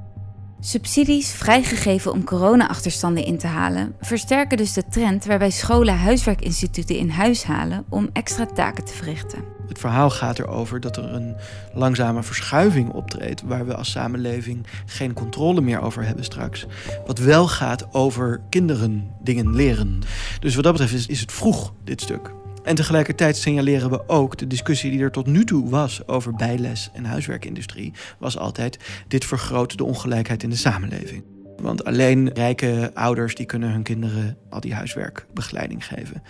Subsidies 0.66 1.30
vrijgegeven 1.30 2.12
om 2.12 2.24
corona-achterstanden 2.24 3.24
in 3.24 3.38
te 3.38 3.46
halen, 3.46 3.94
versterken 4.00 4.56
dus 4.56 4.72
de 4.72 4.84
trend 4.90 5.24
waarbij 5.24 5.50
scholen 5.50 5.98
huiswerkinstituten 5.98 6.96
in 6.96 7.08
huis 7.08 7.44
halen 7.44 7.84
om 7.88 8.08
extra 8.12 8.46
taken 8.46 8.84
te 8.84 8.92
verrichten. 8.92 9.44
Het 9.68 9.78
verhaal 9.78 10.10
gaat 10.10 10.38
erover 10.38 10.80
dat 10.80 10.96
er 10.96 11.14
een 11.14 11.36
langzame 11.72 12.22
verschuiving 12.22 12.92
optreedt, 12.92 13.42
waar 13.42 13.66
we 13.66 13.74
als 13.74 13.90
samenleving 13.90 14.66
geen 14.86 15.12
controle 15.12 15.60
meer 15.60 15.80
over 15.80 16.04
hebben 16.04 16.24
straks. 16.24 16.66
Wat 17.06 17.18
wel 17.18 17.48
gaat 17.48 17.94
over 17.94 18.40
kinderen 18.48 19.10
dingen 19.22 19.54
leren. 19.54 20.02
Dus 20.40 20.54
wat 20.54 20.64
dat 20.64 20.72
betreft 20.72 20.94
is, 20.94 21.06
is 21.06 21.20
het 21.20 21.32
vroeg, 21.32 21.72
dit 21.84 22.00
stuk. 22.00 22.30
En 22.64 22.74
tegelijkertijd 22.74 23.36
signaleren 23.36 23.90
we 23.90 24.08
ook 24.08 24.36
de 24.36 24.46
discussie 24.46 24.90
die 24.90 25.00
er 25.00 25.10
tot 25.10 25.26
nu 25.26 25.44
toe 25.44 25.68
was 25.70 26.08
over 26.08 26.34
bijles 26.34 26.90
en 26.92 27.04
huiswerkindustrie, 27.04 27.92
was 28.18 28.38
altijd: 28.38 28.78
dit 29.08 29.24
vergroot 29.24 29.78
de 29.78 29.84
ongelijkheid 29.84 30.42
in 30.42 30.50
de 30.50 30.56
samenleving. 30.56 31.24
Want 31.56 31.84
alleen 31.84 32.32
rijke 32.32 32.90
ouders 32.94 33.34
die 33.34 33.46
kunnen 33.46 33.70
hun 33.70 33.82
kinderen 33.82 34.36
al 34.50 34.60
die 34.60 34.74
huiswerkbegeleiding 34.74 35.86
geven 35.86 36.22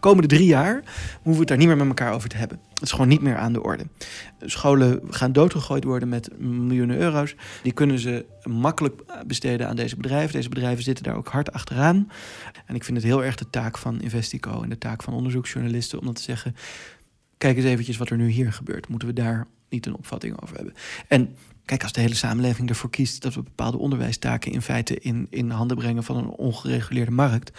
komende 0.00 0.28
drie 0.28 0.46
jaar 0.46 0.74
hoeven 1.14 1.32
we 1.32 1.38
het 1.38 1.48
daar 1.48 1.58
niet 1.58 1.66
meer 1.66 1.76
met 1.76 1.86
elkaar 1.86 2.12
over 2.12 2.28
te 2.28 2.36
hebben. 2.36 2.60
Het 2.72 2.82
is 2.82 2.90
gewoon 2.90 3.08
niet 3.08 3.20
meer 3.20 3.36
aan 3.36 3.52
de 3.52 3.62
orde. 3.62 3.86
Scholen 4.40 5.00
gaan 5.10 5.32
doodgegooid 5.32 5.84
worden 5.84 6.08
met 6.08 6.38
miljoenen 6.38 6.98
euro's. 6.98 7.34
Die 7.62 7.72
kunnen 7.72 7.98
ze 7.98 8.24
makkelijk 8.42 9.02
besteden 9.26 9.68
aan 9.68 9.76
deze 9.76 9.96
bedrijven. 9.96 10.32
Deze 10.32 10.48
bedrijven 10.48 10.84
zitten 10.84 11.04
daar 11.04 11.16
ook 11.16 11.28
hard 11.28 11.52
achteraan. 11.52 12.10
En 12.66 12.74
ik 12.74 12.84
vind 12.84 12.96
het 12.96 13.06
heel 13.06 13.24
erg 13.24 13.34
de 13.34 13.50
taak 13.50 13.78
van 13.78 14.00
Investico 14.00 14.62
en 14.62 14.68
de 14.68 14.78
taak 14.78 15.02
van 15.02 15.14
onderzoeksjournalisten 15.14 15.98
om 15.98 16.06
dat 16.06 16.16
te 16.16 16.22
zeggen. 16.22 16.56
kijk 17.38 17.56
eens 17.56 17.66
eventjes 17.66 17.96
wat 17.96 18.10
er 18.10 18.16
nu 18.16 18.28
hier 18.28 18.52
gebeurt. 18.52 18.88
Moeten 18.88 19.08
we 19.08 19.14
daar 19.14 19.46
niet 19.68 19.86
een 19.86 19.94
opvatting 19.94 20.42
over 20.42 20.56
hebben? 20.56 20.74
En 21.08 21.36
kijk, 21.64 21.82
als 21.82 21.92
de 21.92 22.00
hele 22.00 22.14
samenleving 22.14 22.68
ervoor 22.68 22.90
kiest 22.90 23.22
dat 23.22 23.34
we 23.34 23.42
bepaalde 23.42 23.78
onderwijstaken 23.78 24.52
in 24.52 24.62
feite 24.62 24.98
in, 24.98 25.26
in 25.30 25.50
handen 25.50 25.76
brengen 25.76 26.04
van 26.04 26.16
een 26.16 26.28
ongereguleerde 26.28 27.10
markt, 27.10 27.58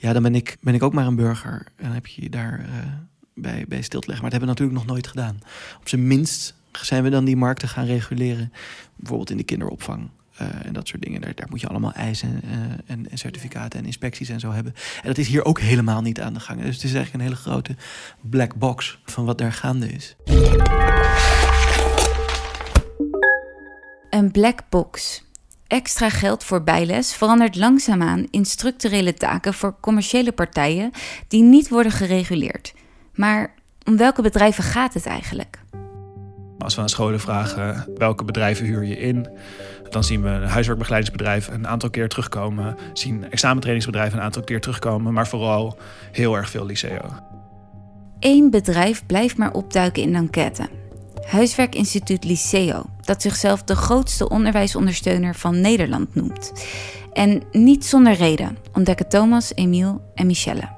ja, 0.00 0.12
dan 0.12 0.22
ben 0.22 0.34
ik, 0.34 0.56
ben 0.60 0.74
ik 0.74 0.82
ook 0.82 0.92
maar 0.92 1.06
een 1.06 1.16
burger. 1.16 1.66
En 1.76 1.92
heb 1.92 2.06
je 2.06 2.22
je 2.22 2.30
daar 2.30 2.60
uh, 2.60 2.66
bij, 3.34 3.64
bij 3.68 3.82
stil 3.82 4.00
te 4.00 4.06
leggen. 4.06 4.24
Maar 4.24 4.30
dat 4.30 4.40
hebben 4.40 4.40
we 4.40 4.46
natuurlijk 4.46 4.78
nog 4.78 4.86
nooit 4.86 5.06
gedaan. 5.06 5.38
Op 5.80 5.88
zijn 5.88 6.06
minst 6.06 6.54
zijn 6.72 7.02
we 7.02 7.10
dan 7.10 7.24
die 7.24 7.36
markten 7.36 7.68
gaan 7.68 7.84
reguleren, 7.84 8.52
bijvoorbeeld 8.96 9.30
in 9.30 9.36
de 9.36 9.42
kinderopvang. 9.42 10.08
Uh, 10.40 10.48
en 10.66 10.72
dat 10.72 10.88
soort 10.88 11.02
dingen. 11.02 11.20
Daar, 11.20 11.34
daar, 11.34 11.46
moet 11.50 11.60
je 11.60 11.68
allemaal 11.68 11.92
eisen 11.92 12.40
uh, 12.44 12.52
en, 12.86 13.10
en, 13.10 13.18
certificaten 13.18 13.78
en 13.78 13.86
inspecties 13.86 14.28
en 14.28 14.40
zo 14.40 14.50
hebben. 14.50 14.74
En 15.02 15.08
dat 15.08 15.18
is 15.18 15.28
hier 15.28 15.44
ook 15.44 15.60
helemaal 15.60 16.02
niet 16.02 16.20
aan 16.20 16.34
de 16.34 16.40
gang. 16.40 16.62
Dus 16.62 16.74
het 16.74 16.84
is 16.84 16.94
eigenlijk 16.94 17.14
een 17.14 17.30
hele 17.30 17.42
grote 17.42 17.76
black 18.20 18.54
box 18.54 19.00
van 19.04 19.24
wat 19.24 19.38
daar 19.38 19.52
gaande 19.52 19.88
is. 19.88 20.16
Een 24.10 24.30
black 24.30 24.68
box. 24.68 25.24
Extra 25.70 26.08
geld 26.08 26.44
voor 26.44 26.62
bijles 26.62 27.14
verandert 27.14 27.56
langzaamaan 27.56 28.26
in 28.30 28.44
structurele 28.44 29.14
taken 29.14 29.54
voor 29.54 29.76
commerciële 29.80 30.32
partijen 30.32 30.90
die 31.28 31.42
niet 31.42 31.68
worden 31.68 31.92
gereguleerd. 31.92 32.74
Maar 33.14 33.54
om 33.84 33.96
welke 33.96 34.22
bedrijven 34.22 34.64
gaat 34.64 34.94
het 34.94 35.06
eigenlijk? 35.06 35.58
Als 36.58 36.74
we 36.74 36.80
aan 36.80 36.88
scholen 36.88 37.20
vragen 37.20 37.86
welke 37.96 38.24
bedrijven 38.24 38.66
huur 38.66 38.84
je 38.84 38.98
in, 38.98 39.28
dan 39.90 40.04
zien 40.04 40.22
we 40.22 40.28
huiswerkbegeleidingsbedrijven 40.28 41.54
een 41.54 41.68
aantal 41.68 41.90
keer 41.90 42.08
terugkomen, 42.08 42.76
zien 42.92 43.30
examentrainingsbedrijven 43.30 44.18
een 44.18 44.24
aantal 44.24 44.42
keer 44.42 44.60
terugkomen, 44.60 45.12
maar 45.12 45.28
vooral 45.28 45.78
heel 46.12 46.36
erg 46.36 46.50
veel 46.50 46.66
liceo. 46.66 47.00
Eén 48.20 48.50
bedrijf 48.50 49.06
blijft 49.06 49.36
maar 49.36 49.52
opduiken 49.52 50.02
in 50.02 50.12
de 50.12 50.18
enquête. 50.18 50.68
Huiswerkinstituut 51.26 52.24
Liceo, 52.24 52.84
dat 53.10 53.22
zichzelf 53.22 53.62
de 53.62 53.76
grootste 53.76 54.28
onderwijsondersteuner 54.28 55.34
van 55.34 55.60
Nederland 55.60 56.14
noemt. 56.14 56.52
En 57.12 57.42
niet 57.52 57.84
zonder 57.84 58.12
reden 58.12 58.58
ontdekken 58.72 59.08
Thomas, 59.08 59.52
Emiel 59.54 60.00
en 60.14 60.26
Michelle. 60.26 60.68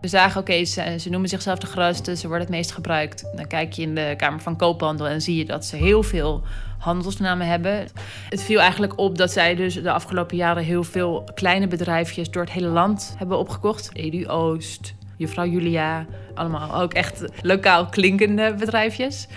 We 0.00 0.08
zagen, 0.08 0.40
oké, 0.40 0.64
ze, 0.64 0.96
ze, 1.00 1.10
noemen 1.10 1.28
zichzelf 1.28 1.58
de 1.58 1.66
grootste, 1.66 2.16
ze 2.16 2.28
worden 2.28 2.46
het 2.46 2.56
meest 2.56 2.72
gebruikt. 2.72 3.24
Dan 3.36 3.46
kijk 3.46 3.72
je 3.72 3.82
in 3.82 3.94
de 3.94 4.14
Kamer 4.16 4.40
van 4.40 4.56
Koophandel 4.56 5.08
en 5.08 5.20
zie 5.22 5.36
je 5.36 5.44
dat 5.44 5.64
ze 5.64 5.76
heel 5.76 6.02
veel 6.02 6.42
handelsnamen 6.78 7.46
hebben. 7.46 7.88
Het 8.28 8.42
viel 8.42 8.60
eigenlijk 8.60 8.98
op 8.98 9.18
dat 9.18 9.32
zij 9.32 9.54
dus 9.54 9.74
de 9.74 9.92
afgelopen 9.92 10.36
jaren 10.36 10.64
heel 10.64 10.84
veel 10.84 11.28
kleine 11.34 11.66
bedrijfjes 11.66 12.30
door 12.30 12.42
het 12.42 12.52
hele 12.52 12.68
land 12.68 13.14
hebben 13.18 13.38
opgekocht. 13.38 13.90
Edu 13.92 14.28
Oost, 14.28 14.94
Juffrouw 15.16 15.46
Julia, 15.46 16.06
allemaal 16.34 16.80
ook 16.82 16.94
echt 16.94 17.24
lokaal 17.42 17.86
klinkende 17.86 18.54
bedrijfjes. 18.58 19.28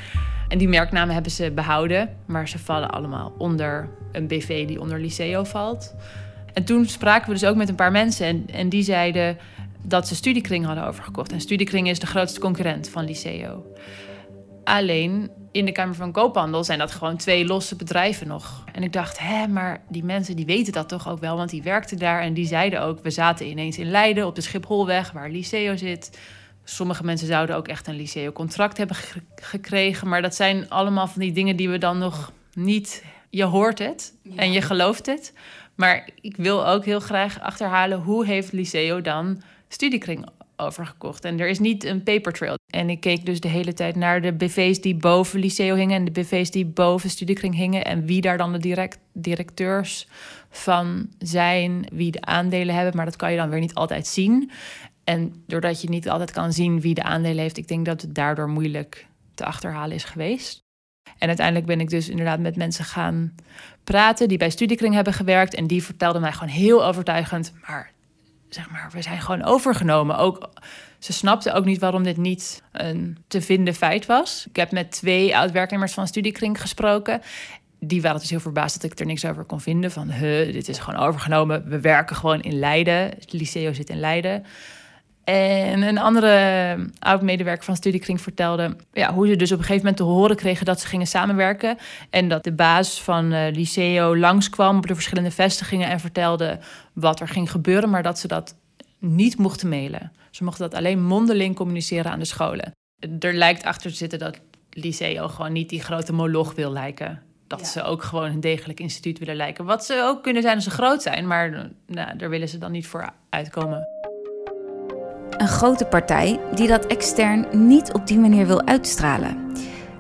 En 0.50 0.58
die 0.58 0.68
merknamen 0.68 1.14
hebben 1.14 1.32
ze 1.32 1.52
behouden, 1.52 2.16
maar 2.26 2.48
ze 2.48 2.60
vallen 2.60 2.90
allemaal 2.90 3.34
onder 3.38 3.90
een 4.12 4.28
BV 4.28 4.68
die 4.68 4.82
onder 4.82 5.00
Liceo 5.00 5.44
valt. 5.44 5.96
En 6.54 6.64
toen 6.64 6.86
spraken 6.86 7.28
we 7.28 7.34
dus 7.34 7.46
ook 7.46 7.56
met 7.56 7.70
een 7.70 7.76
paar 7.76 7.92
mensen 7.92 8.26
en, 8.26 8.46
en 8.54 8.70
die 8.70 8.84
zeiden 8.84 9.38
dat 9.82 10.08
ze 10.08 10.16
Studiekring 10.16 10.66
hadden 10.66 10.86
overgekocht. 10.86 11.32
En 11.32 11.42
Studiekring 11.42 11.90
is 11.90 12.00
de 12.00 12.08
grootste 12.08 12.40
concurrent 12.40 12.90
van 12.90 13.06
Liceo. 13.06 13.66
Alleen 14.64 15.30
in 15.52 15.66
de 15.66 15.72
Kamer 15.72 15.96
van 15.96 16.12
Koophandel 16.12 16.64
zijn 16.64 16.80
dat 16.80 16.92
gewoon 16.92 17.18
twee 17.18 17.46
losse 17.46 17.76
bedrijven 17.76 18.28
nog. 18.28 18.64
En 18.74 18.84
ik 18.84 18.94
dacht, 18.94 19.20
hè, 19.20 19.48
maar 19.48 19.82
die 19.90 20.04
mensen 20.04 20.36
die 20.36 20.46
weten 20.46 20.74
dat 20.74 20.90
toch 20.90 21.10
ook 21.10 21.20
wel, 21.20 21.38
want 21.38 21.50
die 21.50 21.64
werkten 21.64 21.98
daar 21.98 22.22
en 22.22 22.34
die 22.34 22.48
zeiden 22.48 22.82
ook, 22.82 23.00
we 23.04 23.10
zaten 23.10 23.48
ineens 23.48 23.78
in 23.78 23.90
Leiden 23.90 24.26
op 24.26 24.36
de 24.36 24.42
Schipholweg 24.42 25.12
waar 25.12 25.30
Liceo 25.30 25.76
zit. 25.76 26.20
Sommige 26.70 27.04
mensen 27.04 27.28
zouden 27.28 27.56
ook 27.56 27.68
echt 27.68 27.88
een 27.88 27.96
Liceo-contract 27.96 28.78
hebben 28.78 28.98
gekregen, 29.36 30.08
maar 30.08 30.22
dat 30.22 30.36
zijn 30.36 30.70
allemaal 30.70 31.08
van 31.08 31.22
die 31.22 31.32
dingen 31.32 31.56
die 31.56 31.70
we 31.70 31.78
dan 31.78 31.98
nog 31.98 32.32
niet. 32.54 33.04
Je 33.30 33.44
hoort 33.44 33.80
het 33.80 34.14
en 34.36 34.52
je 34.52 34.62
gelooft 34.62 35.06
het, 35.06 35.34
maar 35.76 36.10
ik 36.22 36.36
wil 36.36 36.68
ook 36.68 36.86
heel 36.86 37.00
graag 37.00 37.40
achterhalen 37.40 38.00
hoe 38.00 38.26
heeft 38.26 38.52
Liceo 38.52 39.02
dan 39.02 39.42
studiekring 39.68 40.26
overgekocht. 40.60 41.26
En 41.26 41.40
er 41.40 41.48
is 41.48 41.60
niet 41.60 41.84
een 41.84 42.04
paper 42.04 42.34
trail. 42.34 42.58
En 42.70 42.90
ik 42.90 43.00
keek 43.00 43.26
dus 43.26 43.40
de 43.40 43.48
hele 43.48 43.74
tijd 43.74 43.96
naar 43.96 44.22
de 44.22 44.34
BV's 44.34 44.82
die 44.82 44.96
boven 44.96 45.40
Liceo 45.40 45.76
hingen 45.76 45.96
en 45.96 46.06
de 46.06 46.22
BV's 46.22 46.52
die 46.52 46.66
boven 46.66 47.10
Studiekring 47.10 47.56
hingen. 47.56 47.86
En 47.86 48.06
wie 48.06 48.22
daar 48.22 48.38
dan 48.38 48.52
de 48.52 48.60
direct, 48.60 48.98
directeurs 49.14 50.08
van 50.50 51.10
zijn, 51.20 51.88
wie 51.92 52.12
de 52.12 52.22
aandelen 52.22 52.76
hebben. 52.76 52.96
Maar 52.96 53.06
dat 53.06 53.16
kan 53.16 53.32
je 53.32 53.38
dan 53.38 53.50
weer 53.50 53.60
niet 53.60 53.74
altijd 53.74 54.08
zien. 54.08 54.52
En 55.10 55.44
doordat 55.48 55.82
je 55.82 55.90
niet 55.90 56.10
altijd 56.10 56.32
kan 56.32 56.54
zien 56.54 56.82
wie 56.82 56.94
de 56.94 57.04
aandelen 57.04 57.42
heeft, 57.42 57.58
ik 57.58 57.68
denk 57.68 57.86
dat 57.86 58.02
het 58.02 58.16
daardoor 58.16 58.50
moeilijk 58.50 59.08
te 59.36 59.46
achterhalen 59.46 59.96
is 59.96 60.04
geweest. 60.04 60.64
En 61.18 61.28
uiteindelijk 61.28 61.66
ben 61.66 61.80
ik 61.80 61.90
dus 61.90 62.10
inderdaad 62.10 62.40
met 62.40 62.56
mensen 62.56 62.86
gaan 62.86 63.36
praten 63.84 64.28
die 64.28 64.38
bij 64.38 64.50
Studiekring 64.50 64.94
hebben 64.94 65.14
gewerkt. 65.14 65.54
En 65.54 65.68
die 65.68 65.84
vertelden 65.84 66.22
mij 66.22 66.32
gewoon 66.32 66.54
heel 66.54 66.86
overtuigend. 66.86 67.54
Maar 67.68 67.92
zeg 68.50 68.70
maar, 68.70 68.90
we 68.94 69.02
zijn 69.02 69.22
gewoon 69.22 69.44
overgenomen. 69.44 70.18
Ook, 70.18 70.50
ze 71.00 71.14
snapten 71.14 71.54
ook 71.54 71.66
niet 71.66 71.80
waarom 71.80 72.04
dit 72.04 72.18
niet 72.18 72.64
een 72.72 73.18
te 73.28 73.42
vinden 73.42 73.74
feit 73.74 74.06
was. 74.06 74.46
Ik 74.50 74.56
heb 74.56 74.72
met 74.72 74.92
twee 74.92 75.38
oud-werknemers 75.38 75.94
van 75.94 76.08
Studiekring 76.08 76.62
gesproken. 76.62 77.22
Die 77.80 78.02
waren 78.02 78.20
dus 78.20 78.30
heel 78.30 78.40
verbaasd 78.40 78.82
dat 78.82 78.92
ik 78.92 79.00
er 79.00 79.06
niks 79.06 79.26
over 79.26 79.44
kon 79.44 79.62
vinden. 79.62 79.92
Van, 79.92 80.12
huh, 80.12 80.54
dit 80.54 80.68
is 80.68 80.80
gewoon 80.80 81.00
overgenomen. 81.00 81.70
We 81.70 81.80
werken 81.80 82.16
gewoon 82.16 82.42
in 82.42 82.60
Leiden. 82.60 83.04
Het 83.04 83.34
Liceo 83.34 83.74
zit 83.74 83.90
in 83.90 84.00
Leiden. 84.00 84.46
En 85.30 85.82
een 85.82 85.98
andere 85.98 86.76
oud-medewerker 87.00 87.64
van 87.64 87.76
Studiekring 87.76 88.22
vertelde 88.22 88.76
ja, 88.94 89.14
hoe 89.14 89.28
ze 89.28 89.36
dus 89.36 89.52
op 89.52 89.58
een 89.58 89.64
gegeven 89.64 89.86
moment 89.86 89.98
te 89.98 90.04
horen 90.04 90.36
kregen 90.36 90.66
dat 90.66 90.80
ze 90.80 90.88
gingen 90.88 91.08
samenwerken. 91.08 91.78
En 92.10 92.30
dat 92.30 92.44
de 92.44 92.52
baas 92.52 93.02
van 93.02 93.34
uh, 93.34 93.52
Liceo 93.52 94.18
langskwam 94.18 94.78
op 94.78 94.88
de 94.88 94.94
verschillende 94.94 95.32
vestigingen 95.32 95.90
en 95.90 96.00
vertelde 96.00 96.60
wat 96.94 97.20
er 97.20 97.28
ging 97.28 97.52
gebeuren, 97.52 97.90
maar 97.90 98.04
dat 98.04 98.20
ze 98.20 98.28
dat 98.28 98.56
niet 99.00 99.38
mochten 99.38 99.70
mailen. 99.70 100.12
Ze 100.32 100.44
mochten 100.44 100.70
dat 100.70 100.80
alleen 100.80 101.04
mondeling 101.04 101.56
communiceren 101.56 102.12
aan 102.12 102.20
de 102.20 102.26
scholen. 102.26 102.72
Er 103.20 103.34
lijkt 103.34 103.64
achter 103.64 103.92
te 103.92 103.98
zitten 103.98 104.20
dat 104.20 104.40
Liceo 104.70 105.28
gewoon 105.28 105.52
niet 105.52 105.70
die 105.70 105.82
grote 105.82 106.14
moloch 106.14 106.54
wil 106.54 106.72
lijken. 106.72 107.22
Dat 107.48 107.68
ze 107.68 107.84
ook 107.84 108.04
gewoon 108.04 108.32
een 108.32 108.40
degelijk 108.40 108.80
instituut 108.80 109.20
willen 109.20 109.36
lijken. 109.36 109.66
Wat 109.66 109.86
ze 109.86 110.02
ook 110.04 110.24
kunnen 110.24 110.42
zijn 110.42 110.56
als 110.56 110.64
ze 110.64 110.70
groot 110.70 111.02
zijn, 111.02 111.28
maar 111.28 111.70
nou, 111.88 112.18
daar 112.18 112.30
willen 112.30 112.50
ze 112.50 112.58
dan 112.58 112.72
niet 112.72 112.88
voor 112.88 113.10
uitkomen 113.30 113.99
een 115.40 115.48
grote 115.48 115.86
partij 115.86 116.40
die 116.54 116.68
dat 116.68 116.86
extern 116.86 117.46
niet 117.52 117.94
op 117.94 118.08
die 118.08 118.20
manier 118.20 118.48
wil 118.48 118.66
uitstralen. 118.66 119.52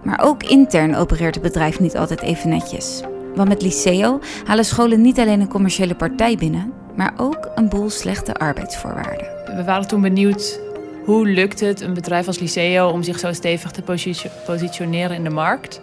Maar 0.04 0.20
ook 0.24 0.44
intern 0.44 0.96
opereert 0.96 1.36
het 1.36 1.44
bedrijf 1.44 1.80
niet 1.80 1.98
altijd 1.98 2.22
even 2.22 2.50
netjes. 2.50 3.02
Want 3.36 3.50
met 3.50 3.62
Liceo 3.62 4.20
halen 4.46 4.66
scholen 4.66 5.02
niet 5.02 5.20
alleen 5.20 5.40
een 5.40 5.48
commerciële 5.48 5.96
partij 5.96 6.36
binnen, 6.36 6.74
maar 6.96 7.14
ook 7.18 7.50
een 7.56 7.70
boel 7.70 7.90
slechte 7.90 8.34
arbeidsvoorwaarden. 8.34 9.28
We 9.56 9.64
waren 9.66 9.88
toen 9.88 10.02
benieuwd 10.02 10.60
hoe 11.06 11.28
lukt 11.28 11.60
het 11.60 11.82
een 11.82 11.94
bedrijf 11.94 12.28
als 12.28 12.40
Liceo 12.40 12.90
om 12.90 13.04
zich 13.04 13.20
zo 13.20 13.34
stevig 13.34 13.72
te 13.72 13.84
positioneren 14.46 15.16
in 15.16 15.24
de 15.24 15.30
markt 15.30 15.82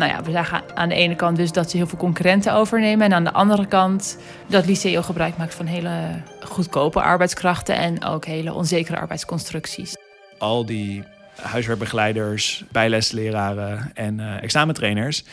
nou 0.00 0.12
ja, 0.12 0.22
we 0.22 0.30
zagen 0.30 0.59
aan 0.74 0.88
de 0.88 0.94
ene 0.94 1.16
kant 1.16 1.36
dus 1.36 1.52
dat 1.52 1.70
ze 1.70 1.76
heel 1.76 1.86
veel 1.86 1.98
concurrenten 1.98 2.54
overnemen. 2.54 3.06
En 3.06 3.12
aan 3.12 3.24
de 3.24 3.32
andere 3.32 3.66
kant 3.66 4.18
dat 4.46 4.66
Liceo 4.66 5.02
gebruik 5.02 5.36
maakt 5.36 5.54
van 5.54 5.66
hele 5.66 6.22
goedkope 6.40 7.02
arbeidskrachten 7.02 7.76
en 7.76 8.04
ook 8.04 8.24
hele 8.24 8.52
onzekere 8.52 8.98
arbeidsconstructies. 8.98 9.96
Al 10.38 10.66
die 10.66 11.02
huiswerkbegeleiders, 11.34 12.64
bijlesleraren 12.72 13.90
en 13.94 14.18
uh, 14.18 14.42
examentrainers, 14.42 15.24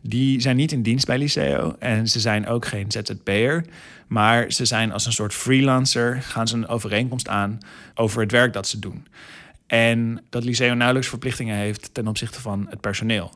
die 0.00 0.40
zijn 0.40 0.56
niet 0.56 0.72
in 0.72 0.82
dienst 0.82 1.06
bij 1.06 1.18
Liceo. 1.18 1.76
En 1.78 2.08
ze 2.08 2.20
zijn 2.20 2.46
ook 2.46 2.66
geen 2.66 2.90
ZZP'er. 2.92 3.64
Maar 4.06 4.52
ze 4.52 4.64
zijn 4.64 4.92
als 4.92 5.06
een 5.06 5.12
soort 5.12 5.34
freelancer, 5.34 6.22
gaan 6.22 6.48
ze 6.48 6.56
een 6.56 6.68
overeenkomst 6.68 7.28
aan 7.28 7.58
over 7.94 8.20
het 8.20 8.32
werk 8.32 8.52
dat 8.52 8.68
ze 8.68 8.78
doen. 8.78 9.06
En 9.66 10.24
dat 10.30 10.44
Liceo 10.44 10.74
nauwelijks 10.74 11.08
verplichtingen 11.08 11.56
heeft 11.56 11.94
ten 11.94 12.06
opzichte 12.06 12.40
van 12.40 12.66
het 12.70 12.80
personeel. 12.80 13.32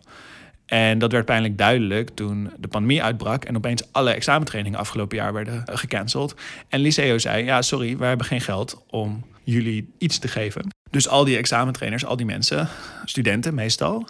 En 0.71 0.99
dat 0.99 1.13
werd 1.13 1.25
pijnlijk 1.25 1.59
duidelijk 1.59 2.11
toen 2.15 2.51
de 2.59 2.69
pandemie 2.69 3.03
uitbrak 3.03 3.45
en 3.45 3.57
opeens 3.57 3.93
alle 3.93 4.11
examentrainingen 4.11 4.79
afgelopen 4.79 5.17
jaar 5.17 5.33
werden 5.33 5.63
gecanceld. 5.67 6.35
En 6.69 6.81
Liceo 6.81 7.19
zei: 7.19 7.45
Ja, 7.45 7.63
sorry, 7.63 7.97
wij 7.97 8.09
hebben 8.09 8.27
geen 8.27 8.41
geld 8.41 8.85
om 8.87 9.25
jullie 9.45 9.93
iets 9.99 10.19
te 10.19 10.29
geven. 10.29 10.69
Dus 10.91 11.09
al 11.09 11.25
die 11.25 11.37
examentrainers, 11.37 12.05
al 12.05 12.17
die 12.17 12.27
mensen, 12.27 12.69
studenten 13.05 13.55
meestal, 13.55 14.05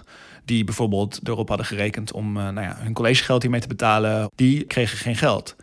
die 0.44 0.64
bijvoorbeeld 0.64 1.20
erop 1.22 1.48
hadden 1.48 1.66
gerekend 1.66 2.12
om 2.12 2.36
uh, 2.36 2.42
nou 2.42 2.66
ja, 2.66 2.76
hun 2.78 2.92
collegegeld 2.92 3.42
hiermee 3.42 3.60
te 3.60 3.68
betalen, 3.68 4.30
die 4.34 4.64
kregen 4.64 4.98
geen 4.98 5.16
geld. 5.16 5.56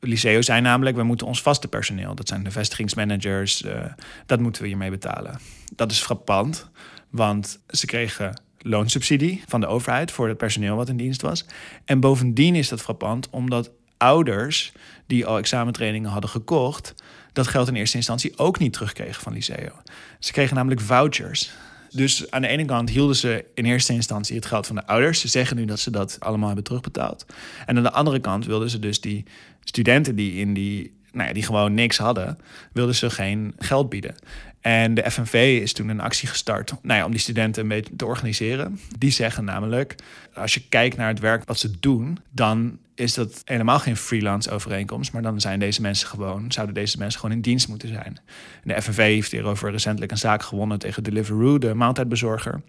Liceo 0.00 0.42
zei 0.42 0.60
namelijk, 0.60 0.96
we 0.96 1.02
moeten 1.02 1.26
ons 1.26 1.42
vaste 1.42 1.68
personeel, 1.68 2.14
dat 2.14 2.28
zijn 2.28 2.44
de 2.44 2.50
vestigingsmanagers, 2.50 3.62
uh, 3.62 3.84
dat 4.26 4.40
moeten 4.40 4.62
we 4.62 4.68
hiermee 4.68 4.90
betalen. 4.90 5.38
Dat 5.74 5.90
is 5.90 6.02
frappant, 6.02 6.70
want 7.10 7.60
ze 7.68 7.86
kregen 7.86 8.44
loonsubsidie 8.58 9.42
van 9.46 9.60
de 9.60 9.66
overheid 9.66 10.10
voor 10.10 10.28
het 10.28 10.36
personeel 10.36 10.76
wat 10.76 10.88
in 10.88 10.96
dienst 10.96 11.22
was. 11.22 11.46
En 11.84 12.00
bovendien 12.00 12.54
is 12.54 12.68
dat 12.68 12.82
frappant 12.82 13.30
omdat 13.30 13.70
ouders 13.96 14.72
die 15.06 15.26
al 15.26 15.38
examentrainingen 15.38 16.10
hadden 16.10 16.30
gekocht, 16.30 16.94
dat 17.32 17.46
geld 17.46 17.68
in 17.68 17.74
eerste 17.74 17.96
instantie 17.96 18.38
ook 18.38 18.58
niet 18.58 18.72
terugkregen 18.72 19.22
van 19.22 19.32
Liceo. 19.32 19.72
Ze 20.18 20.32
kregen 20.32 20.56
namelijk 20.56 20.80
vouchers. 20.80 21.50
Dus 21.90 22.30
aan 22.30 22.42
de 22.42 22.48
ene 22.48 22.64
kant 22.64 22.90
hielden 22.90 23.16
ze 23.16 23.44
in 23.54 23.64
eerste 23.64 23.92
instantie 23.92 24.36
het 24.36 24.46
geld 24.46 24.66
van 24.66 24.76
de 24.76 24.86
ouders. 24.86 25.20
Ze 25.20 25.28
zeggen 25.28 25.56
nu 25.56 25.64
dat 25.64 25.80
ze 25.80 25.90
dat 25.90 26.16
allemaal 26.20 26.46
hebben 26.46 26.64
terugbetaald. 26.64 27.26
En 27.66 27.76
aan 27.76 27.82
de 27.82 27.92
andere 27.92 28.20
kant 28.20 28.46
wilden 28.46 28.70
ze 28.70 28.78
dus 28.78 29.00
die 29.00 29.24
studenten 29.64 30.16
die 30.16 30.32
in 30.32 30.54
die 30.54 30.95
nou 31.16 31.28
ja, 31.28 31.34
die 31.34 31.42
gewoon 31.42 31.74
niks 31.74 31.98
hadden, 31.98 32.38
wilden 32.72 32.94
ze 32.94 33.10
geen 33.10 33.54
geld 33.58 33.88
bieden. 33.88 34.14
En 34.60 34.94
de 34.94 35.10
FNV 35.10 35.58
is 35.62 35.72
toen 35.72 35.88
een 35.88 36.00
actie 36.00 36.28
gestart 36.28 36.74
nou 36.82 36.98
ja, 36.98 37.04
om 37.04 37.10
die 37.10 37.20
studenten 37.20 37.62
een 37.62 37.68
beetje 37.68 37.96
te 37.96 38.06
organiseren. 38.06 38.80
Die 38.98 39.10
zeggen 39.10 39.44
namelijk, 39.44 39.94
als 40.34 40.54
je 40.54 40.68
kijkt 40.68 40.96
naar 40.96 41.08
het 41.08 41.20
werk 41.20 41.44
wat 41.44 41.58
ze 41.58 41.70
doen, 41.80 42.18
dan 42.30 42.78
is 42.94 43.14
dat 43.14 43.42
helemaal 43.44 43.78
geen 43.78 43.96
freelance 43.96 44.50
overeenkomst, 44.50 45.12
maar 45.12 45.22
dan 45.22 45.40
zijn 45.40 45.58
deze 45.58 45.80
mensen 45.80 46.08
gewoon, 46.08 46.52
zouden 46.52 46.74
deze 46.74 46.98
mensen 46.98 47.20
gewoon 47.20 47.36
in 47.36 47.42
dienst 47.42 47.68
moeten 47.68 47.88
zijn. 47.88 48.18
De 48.64 48.82
FNV 48.82 48.96
heeft 48.96 49.32
hierover 49.32 49.70
recentelijk 49.70 50.12
een 50.12 50.18
zaak 50.18 50.42
gewonnen 50.42 50.78
tegen 50.78 51.02
Deliveroo, 51.02 51.58
de 51.58 51.74
maaltijdbezorger. 51.74 52.60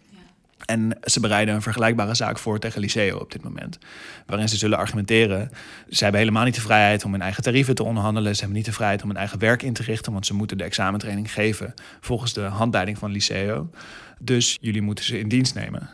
En 0.66 0.98
ze 1.04 1.20
bereiden 1.20 1.56
een 1.56 1.62
vergelijkbare 1.62 2.16
zaak 2.16 2.38
voor 2.38 2.60
tegen 2.60 2.82
Liceo 2.82 3.18
op 3.18 3.32
dit 3.32 3.44
moment. 3.44 3.78
Waarin 4.26 4.50
ze 4.50 4.58
zullen 4.58 4.78
argumenteren. 4.78 5.50
Ze 5.90 6.04
hebben 6.04 6.22
helemaal 6.22 6.44
niet 6.44 6.56
de 6.56 6.62
vrijheid 6.62 7.04
om 7.04 7.12
hun 7.12 7.22
eigen 7.22 7.44
tarieven 7.44 7.76
te 7.76 7.84
onderhandelen. 7.84 8.34
Ze 8.34 8.40
hebben 8.40 8.58
niet 8.58 8.66
de 8.66 8.74
vrijheid 8.74 9.02
om 9.02 9.10
hun 9.10 9.18
eigen 9.18 9.40
werk 9.40 9.64
in 9.64 9.74
te 9.74 9.84
richten. 9.84 10.12
Want 10.12 10.26
ze 10.26 10.34
moeten 10.34 10.58
de 10.58 10.64
examentraining 10.64 11.34
geven 11.34 11.74
volgens 12.02 12.34
de 12.34 12.42
handleiding 12.42 12.98
van 12.98 13.12
Liceo. 13.12 13.70
Dus 14.20 14.58
jullie 14.62 14.82
moeten 14.82 15.06
ze 15.06 15.20
in 15.20 15.28
dienst 15.28 15.56
nemen. 15.56 15.90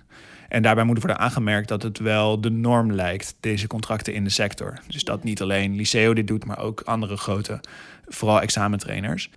En 0.50 0.62
daarbij 0.62 0.84
moet 0.84 0.98
worden 0.98 1.20
aangemerkt 1.20 1.68
dat 1.68 1.84
het 1.84 2.00
wel 2.00 2.42
de 2.42 2.50
norm 2.50 2.92
lijkt, 2.92 3.36
deze 3.40 3.68
contracten 3.68 4.14
in 4.14 4.24
de 4.24 4.30
sector. 4.30 4.80
Dus 4.88 5.04
dat 5.04 5.24
niet 5.24 5.42
alleen 5.42 5.76
Liceo 5.76 6.14
dit 6.14 6.28
doet, 6.28 6.46
maar 6.46 6.60
ook 6.60 6.82
andere 6.82 7.18
grote, 7.18 7.60
vooral 8.08 8.42
examentrainers. 8.42 9.30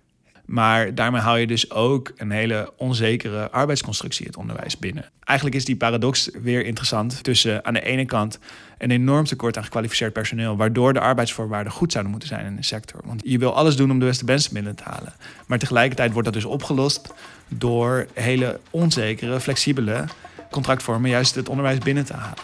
Maar 0.47 0.95
daarmee 0.95 1.21
haal 1.21 1.35
je 1.35 1.47
dus 1.47 1.71
ook 1.71 2.11
een 2.15 2.31
hele 2.31 2.73
onzekere 2.77 3.51
arbeidsconstructie 3.51 4.25
het 4.25 4.37
onderwijs 4.37 4.77
binnen. 4.77 5.09
Eigenlijk 5.23 5.57
is 5.57 5.65
die 5.65 5.75
paradox 5.75 6.29
weer 6.41 6.65
interessant 6.65 7.23
tussen 7.23 7.65
aan 7.65 7.73
de 7.73 7.81
ene 7.81 8.05
kant 8.05 8.39
een 8.77 8.91
enorm 8.91 9.25
tekort 9.25 9.57
aan 9.57 9.63
gekwalificeerd 9.63 10.13
personeel, 10.13 10.57
waardoor 10.57 10.93
de 10.93 10.99
arbeidsvoorwaarden 10.99 11.71
goed 11.71 11.91
zouden 11.91 12.11
moeten 12.11 12.29
zijn 12.29 12.45
in 12.45 12.55
de 12.55 12.63
sector. 12.63 13.01
Want 13.05 13.21
je 13.25 13.37
wil 13.37 13.55
alles 13.55 13.75
doen 13.75 13.91
om 13.91 13.99
de 13.99 14.05
beste 14.05 14.25
mensen 14.25 14.53
binnen 14.53 14.75
te 14.75 14.83
halen. 14.83 15.13
Maar 15.47 15.59
tegelijkertijd 15.59 16.11
wordt 16.11 16.25
dat 16.25 16.33
dus 16.33 16.45
opgelost 16.45 17.13
door 17.47 18.07
hele 18.13 18.59
onzekere, 18.69 19.39
flexibele 19.39 20.05
contractvormen 20.51 21.09
juist 21.09 21.35
het 21.35 21.49
onderwijs 21.49 21.77
binnen 21.77 22.05
te 22.05 22.13
halen. 22.13 22.37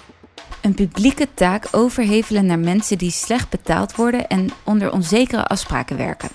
Een 0.61 0.73
publieke 0.73 1.27
taak 1.33 1.67
overhevelen 1.71 2.45
naar 2.45 2.59
mensen 2.59 2.97
die 2.97 3.11
slecht 3.11 3.49
betaald 3.49 3.95
worden 3.95 4.27
en 4.27 4.49
onder 4.63 4.91
onzekere 4.91 5.45
afspraken 5.45 5.97
werken. 5.97 6.29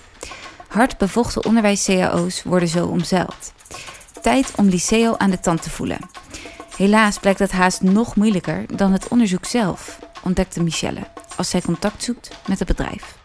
Hard 0.69 0.99
bevochten 0.99 1.45
onderwijs-cao's 1.45 2.43
worden 2.43 2.69
zo 2.69 2.87
omzeild. 2.87 3.53
Tijd 4.23 4.53
om 4.57 4.69
liceo 4.69 5.15
aan 5.17 5.31
de 5.31 5.41
tand 5.41 5.63
te 5.63 5.71
voelen. 5.71 5.99
Helaas 6.77 7.19
blijkt 7.19 7.39
dat 7.39 7.51
haast 7.51 7.83
nog 7.83 8.17
moeilijker 8.17 8.77
dan 8.77 8.93
het 8.93 9.09
onderzoek 9.09 9.45
zelf, 9.45 9.99
ontdekte 10.23 10.63
Michelle 10.63 11.01
als 11.37 11.51
zij 11.51 11.61
contact 11.61 12.03
zoekt 12.03 12.31
met 12.49 12.59
het 12.59 12.69
bedrijf. 12.69 13.17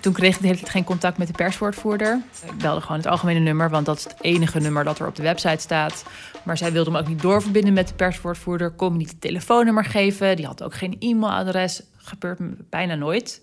Toen 0.00 0.12
kreeg 0.12 0.34
ik 0.34 0.40
de 0.40 0.46
hele 0.46 0.58
tijd 0.58 0.70
geen 0.70 0.84
contact 0.84 1.18
met 1.18 1.26
de 1.26 1.32
perswoordvoerder. 1.32 2.20
Ik 2.44 2.58
belde 2.58 2.80
gewoon 2.80 2.96
het 2.96 3.06
algemene 3.06 3.40
nummer, 3.40 3.70
want 3.70 3.86
dat 3.86 3.96
is 3.96 4.04
het 4.04 4.16
enige 4.20 4.60
nummer 4.60 4.84
dat 4.84 4.98
er 4.98 5.06
op 5.06 5.16
de 5.16 5.22
website 5.22 5.60
staat. 5.62 6.04
Maar 6.42 6.56
zij 6.56 6.72
wilde 6.72 6.90
me 6.90 6.98
ook 6.98 7.08
niet 7.08 7.22
doorverbinden 7.22 7.72
met 7.72 7.88
de 7.88 7.94
perswoordvoerder. 7.94 8.70
Kon 8.70 8.92
me 8.92 8.98
niet 8.98 9.10
het 9.10 9.20
telefoonnummer 9.20 9.84
geven. 9.84 10.36
Die 10.36 10.46
had 10.46 10.62
ook 10.62 10.74
geen 10.74 10.96
e-mailadres. 10.98 11.82
Gebeurt 11.96 12.38
bijna 12.70 12.94
nooit. 12.94 13.40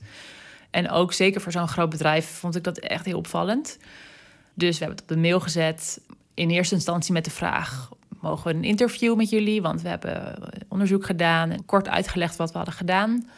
En 0.74 0.89
ook 0.89 1.13
zeker 1.13 1.42
voor 1.42 1.51
zo'n 1.51 1.68
groot 1.68 1.89
bedrijf 1.89 2.25
vond 2.25 2.56
ik 2.56 2.63
dat 2.63 2.77
echt 2.77 3.06
heel 3.06 3.18
opvallend. 3.18 3.77
Dus 4.53 4.77
we 4.80 4.86
hebben 4.86 5.03
het 5.03 5.12
op 5.12 5.15
de 5.15 5.22
mail 5.22 5.39
gezet. 5.39 6.01
In 6.34 6.50
eerste 6.50 6.75
instantie 6.75 7.13
met 7.13 7.25
de 7.25 7.32
vraag: 7.32 7.89
mogen 8.22 8.51
we 8.51 8.58
een 8.58 8.63
interview 8.63 9.15
met 9.15 9.30
jullie? 9.30 9.62
Want 9.62 9.82
we 9.82 9.89
hebben 9.89 10.36
onderzoek 10.68 11.06
gedaan 11.06 11.51
en 11.51 11.65
kort 11.65 11.89
uitgelegd 11.89 12.36
wat 12.36 12.51
we 12.51 12.58
hadden 12.58 12.75
gedaan. 12.75 13.30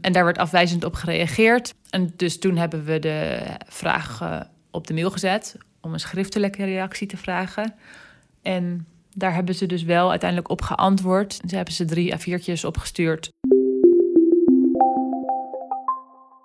En 0.00 0.12
daar 0.12 0.24
werd 0.24 0.38
afwijzend 0.38 0.84
op 0.84 0.94
gereageerd. 0.94 1.74
En 1.90 2.12
dus 2.16 2.38
toen 2.38 2.56
hebben 2.56 2.84
we 2.84 2.98
de 2.98 3.42
vraag 3.66 4.20
eh, 4.20 4.40
op 4.70 4.86
de 4.86 4.94
mail 4.94 5.10
gezet 5.10 5.56
om 5.80 5.92
een 5.92 6.00
schriftelijke 6.00 6.64
reactie 6.64 7.06
te 7.06 7.16
vragen. 7.16 7.74
En 8.42 8.86
daar 9.14 9.34
hebben 9.34 9.54
ze 9.54 9.66
dus 9.66 9.82
wel 9.82 10.10
uiteindelijk 10.10 10.50
op 10.50 10.62
geantwoord. 10.62 11.40
Ze 11.48 11.56
hebben 11.56 11.74
ze 11.74 11.84
drie 11.84 12.14
A4'tjes 12.14 12.64
opgestuurd 12.64 13.30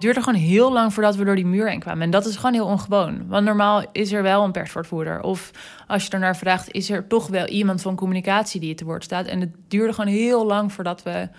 duurde 0.02 0.22
gewoon 0.22 0.40
heel 0.40 0.72
lang 0.72 0.94
voordat 0.94 1.16
we 1.16 1.26
door 1.26 1.36
die 1.36 1.46
muur 1.46 1.70
heen 1.70 1.80
kwamen. 1.80 2.02
En 2.02 2.10
dat 2.10 2.26
is 2.26 2.36
gewoon 2.36 2.54
heel 2.54 2.66
ongewoon. 2.66 3.28
Want 3.28 3.46
normaal 3.46 3.84
is 3.92 4.12
er 4.12 4.24
wel 4.24 4.44
een 4.44 4.52
perswoordvoerder. 4.52 5.22
Of 5.22 5.52
als 5.88 6.06
je 6.06 6.10
er 6.10 6.20
naar 6.20 6.38
vraagt, 6.38 6.72
is 6.72 6.90
er 6.90 7.08
toch 7.08 7.28
wel 7.28 7.48
iemand 7.48 7.82
van 7.82 7.96
communicatie 7.96 8.60
die 8.60 8.70
het 8.70 8.78
te 8.78 8.86
woord 8.86 9.04
staat. 9.04 9.26
En 9.26 9.40
het 9.40 9.50
duurde 9.68 9.94
gewoon 9.94 10.14
heel 10.14 10.46
lang 10.46 10.74
voordat 10.74 11.04
we, 11.04 11.30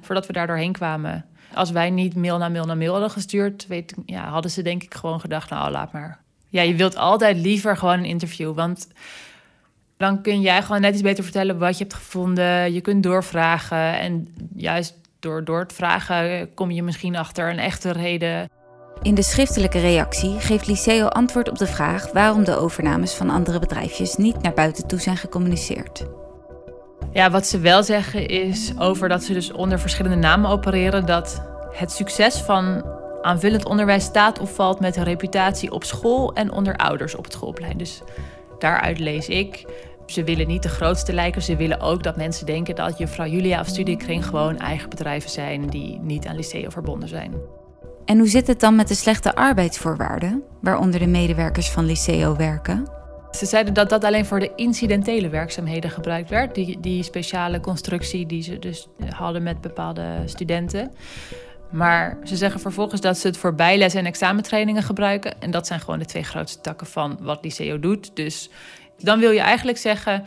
voordat 0.00 0.26
we 0.26 0.32
daar 0.32 0.46
doorheen 0.46 0.72
kwamen. 0.72 1.24
Als 1.54 1.70
wij 1.70 1.90
niet 1.90 2.14
mail 2.14 2.38
na 2.38 2.48
mail 2.48 2.64
na 2.64 2.74
mail 2.74 2.92
hadden 2.92 3.10
gestuurd, 3.10 3.66
weet, 3.66 3.94
ja, 4.06 4.28
hadden 4.28 4.50
ze 4.50 4.62
denk 4.62 4.82
ik 4.82 4.94
gewoon 4.94 5.20
gedacht, 5.20 5.50
nou 5.50 5.70
laat 5.70 5.92
maar. 5.92 6.20
Ja, 6.48 6.62
je 6.62 6.74
wilt 6.74 6.96
altijd 6.96 7.36
liever 7.36 7.76
gewoon 7.76 7.98
een 7.98 8.04
interview. 8.04 8.54
Want 8.54 8.88
dan 9.96 10.22
kun 10.22 10.40
jij 10.40 10.62
gewoon 10.62 10.80
net 10.80 10.92
iets 10.92 11.02
beter 11.02 11.24
vertellen 11.24 11.58
wat 11.58 11.78
je 11.78 11.84
hebt 11.84 11.96
gevonden. 11.96 12.72
Je 12.72 12.80
kunt 12.80 13.02
doorvragen. 13.02 13.98
En 13.98 14.28
juist 14.54 14.94
door, 15.20 15.44
door 15.44 15.58
het 15.58 15.72
vragen 15.72 16.54
kom 16.54 16.70
je 16.70 16.82
misschien 16.82 17.16
achter 17.16 17.50
een 17.50 17.58
echte 17.58 17.92
reden. 17.92 18.48
In 19.02 19.14
de 19.14 19.22
schriftelijke 19.22 19.80
reactie 19.80 20.40
geeft 20.40 20.66
Liceo 20.66 21.06
antwoord 21.06 21.48
op 21.48 21.58
de 21.58 21.66
vraag 21.66 22.12
waarom 22.12 22.44
de 22.44 22.56
overnames 22.56 23.14
van 23.14 23.30
andere 23.30 23.58
bedrijfjes 23.58 24.16
niet 24.16 24.42
naar 24.42 24.54
buiten 24.54 24.86
toe 24.86 25.00
zijn 25.00 25.16
gecommuniceerd. 25.16 26.04
Ja, 27.12 27.30
wat 27.30 27.46
ze 27.46 27.58
wel 27.60 27.82
zeggen 27.82 28.26
is 28.26 28.72
over 28.78 29.08
dat 29.08 29.22
ze 29.22 29.32
dus 29.32 29.52
onder 29.52 29.78
verschillende 29.78 30.16
namen 30.16 30.50
opereren, 30.50 31.06
dat 31.06 31.42
het 31.72 31.92
succes 31.92 32.36
van 32.36 32.84
aanvullend 33.22 33.64
onderwijs 33.64 34.04
staat 34.04 34.38
of 34.38 34.54
valt 34.54 34.80
met 34.80 34.94
de 34.94 35.02
reputatie 35.02 35.70
op 35.70 35.84
school 35.84 36.32
en 36.32 36.52
onder 36.52 36.76
ouders 36.76 37.14
op 37.14 37.24
het 37.24 37.32
schoolplein. 37.32 37.78
Dus 37.78 38.02
daaruit 38.58 38.98
lees 38.98 39.28
ik 39.28 39.64
ze 40.10 40.24
willen 40.24 40.46
niet 40.46 40.62
de 40.62 40.68
grootste 40.68 41.12
lijken. 41.12 41.42
Ze 41.42 41.56
willen 41.56 41.80
ook 41.80 42.02
dat 42.02 42.16
mensen 42.16 42.46
denken 42.46 42.74
dat 42.74 42.98
juffrouw 42.98 43.26
Julia 43.26 43.60
of 43.60 43.66
Studiekring 43.66 44.26
gewoon 44.26 44.58
eigen 44.58 44.88
bedrijven 44.88 45.30
zijn 45.30 45.66
die 45.66 45.98
niet 46.02 46.26
aan 46.26 46.36
Liceo 46.36 46.70
verbonden 46.70 47.08
zijn. 47.08 47.34
En 48.04 48.18
hoe 48.18 48.28
zit 48.28 48.46
het 48.46 48.60
dan 48.60 48.76
met 48.76 48.88
de 48.88 48.94
slechte 48.94 49.34
arbeidsvoorwaarden, 49.34 50.42
waaronder 50.60 51.00
de 51.00 51.06
medewerkers 51.06 51.70
van 51.70 51.84
Liceo 51.84 52.36
werken? 52.36 52.96
Ze 53.30 53.46
zeiden 53.46 53.74
dat 53.74 53.88
dat 53.88 54.04
alleen 54.04 54.26
voor 54.26 54.40
de 54.40 54.52
incidentele 54.56 55.28
werkzaamheden 55.28 55.90
gebruikt 55.90 56.30
werd. 56.30 56.54
Die, 56.54 56.80
die 56.80 57.02
speciale 57.02 57.60
constructie 57.60 58.26
die 58.26 58.42
ze 58.42 58.58
dus 58.58 58.88
hadden 59.08 59.42
met 59.42 59.60
bepaalde 59.60 60.22
studenten. 60.24 60.92
Maar 61.70 62.18
ze 62.24 62.36
zeggen 62.36 62.60
vervolgens 62.60 63.00
dat 63.00 63.18
ze 63.18 63.26
het 63.26 63.36
voor 63.36 63.54
bijles 63.54 63.94
en 63.94 64.06
examentrainingen 64.06 64.82
gebruiken. 64.82 65.40
En 65.40 65.50
dat 65.50 65.66
zijn 65.66 65.80
gewoon 65.80 65.98
de 65.98 66.04
twee 66.04 66.22
grootste 66.22 66.60
takken 66.60 66.86
van 66.86 67.18
wat 67.20 67.44
Liceo 67.44 67.80
doet. 67.80 68.16
Dus 68.16 68.50
dan 68.98 69.20
wil 69.20 69.30
je 69.30 69.40
eigenlijk 69.40 69.78
zeggen, 69.78 70.24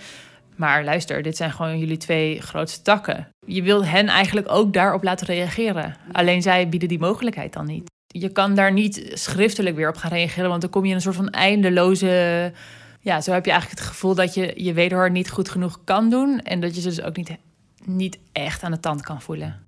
maar 0.56 0.84
luister, 0.84 1.22
dit 1.22 1.38
zijn 1.38 1.52
gewoon 1.52 1.80
jullie 1.80 1.98
twee 1.98 2.42
grootste 2.42 2.82
takken. 2.82 3.28
Je 3.46 3.62
wilt 3.62 3.86
hen 3.86 4.08
eigenlijk 4.08 4.52
ook 4.52 4.74
daarop 4.74 5.04
laten 5.04 5.28
reageren. 5.28 5.96
Alleen 6.12 6.42
zij 6.42 6.70
bieden 6.70 6.90
die 6.90 7.00
mogelijkheid 7.00 7.54
dan 7.54 7.66
niet. 7.66 7.90
Je 8.08 8.30
kan 8.30 8.56
daar 8.56 8.72
niet 8.74 9.12
schriftelijk 9.14 9.76
weer 9.76 9.90
op 9.90 9.98
gaan 9.98 10.12
reageren, 10.12 10.50
want 10.50 10.62
dan 10.62 10.70
kom 10.70 10.84
je 10.84 10.90
in 10.90 10.96
een 10.96 11.02
soort 11.02 11.16
van 11.16 11.30
eindeloze. 11.30 12.54
Ja, 13.00 13.22
zo 13.22 13.32
heb 13.32 13.46
je 13.46 13.52
eigenlijk 13.52 13.82
het 13.82 13.90
gevoel 13.90 14.16
dat 14.16 14.34
je 14.34 14.54
je 14.56 14.74
wederhoor 14.74 15.12
niet 15.12 15.30
goed 15.30 15.50
genoeg 15.50 15.80
kan 15.84 16.10
doen 16.10 16.40
en 16.40 16.60
dat 16.60 16.76
je 16.76 16.82
ze 16.82 16.88
dus 16.88 17.02
ook 17.02 17.18
niet, 17.18 17.38
niet 17.86 18.20
echt 18.32 18.64
aan 18.64 18.72
de 18.72 18.80
tand 18.80 19.02
kan 19.02 19.22
voelen. 19.22 19.66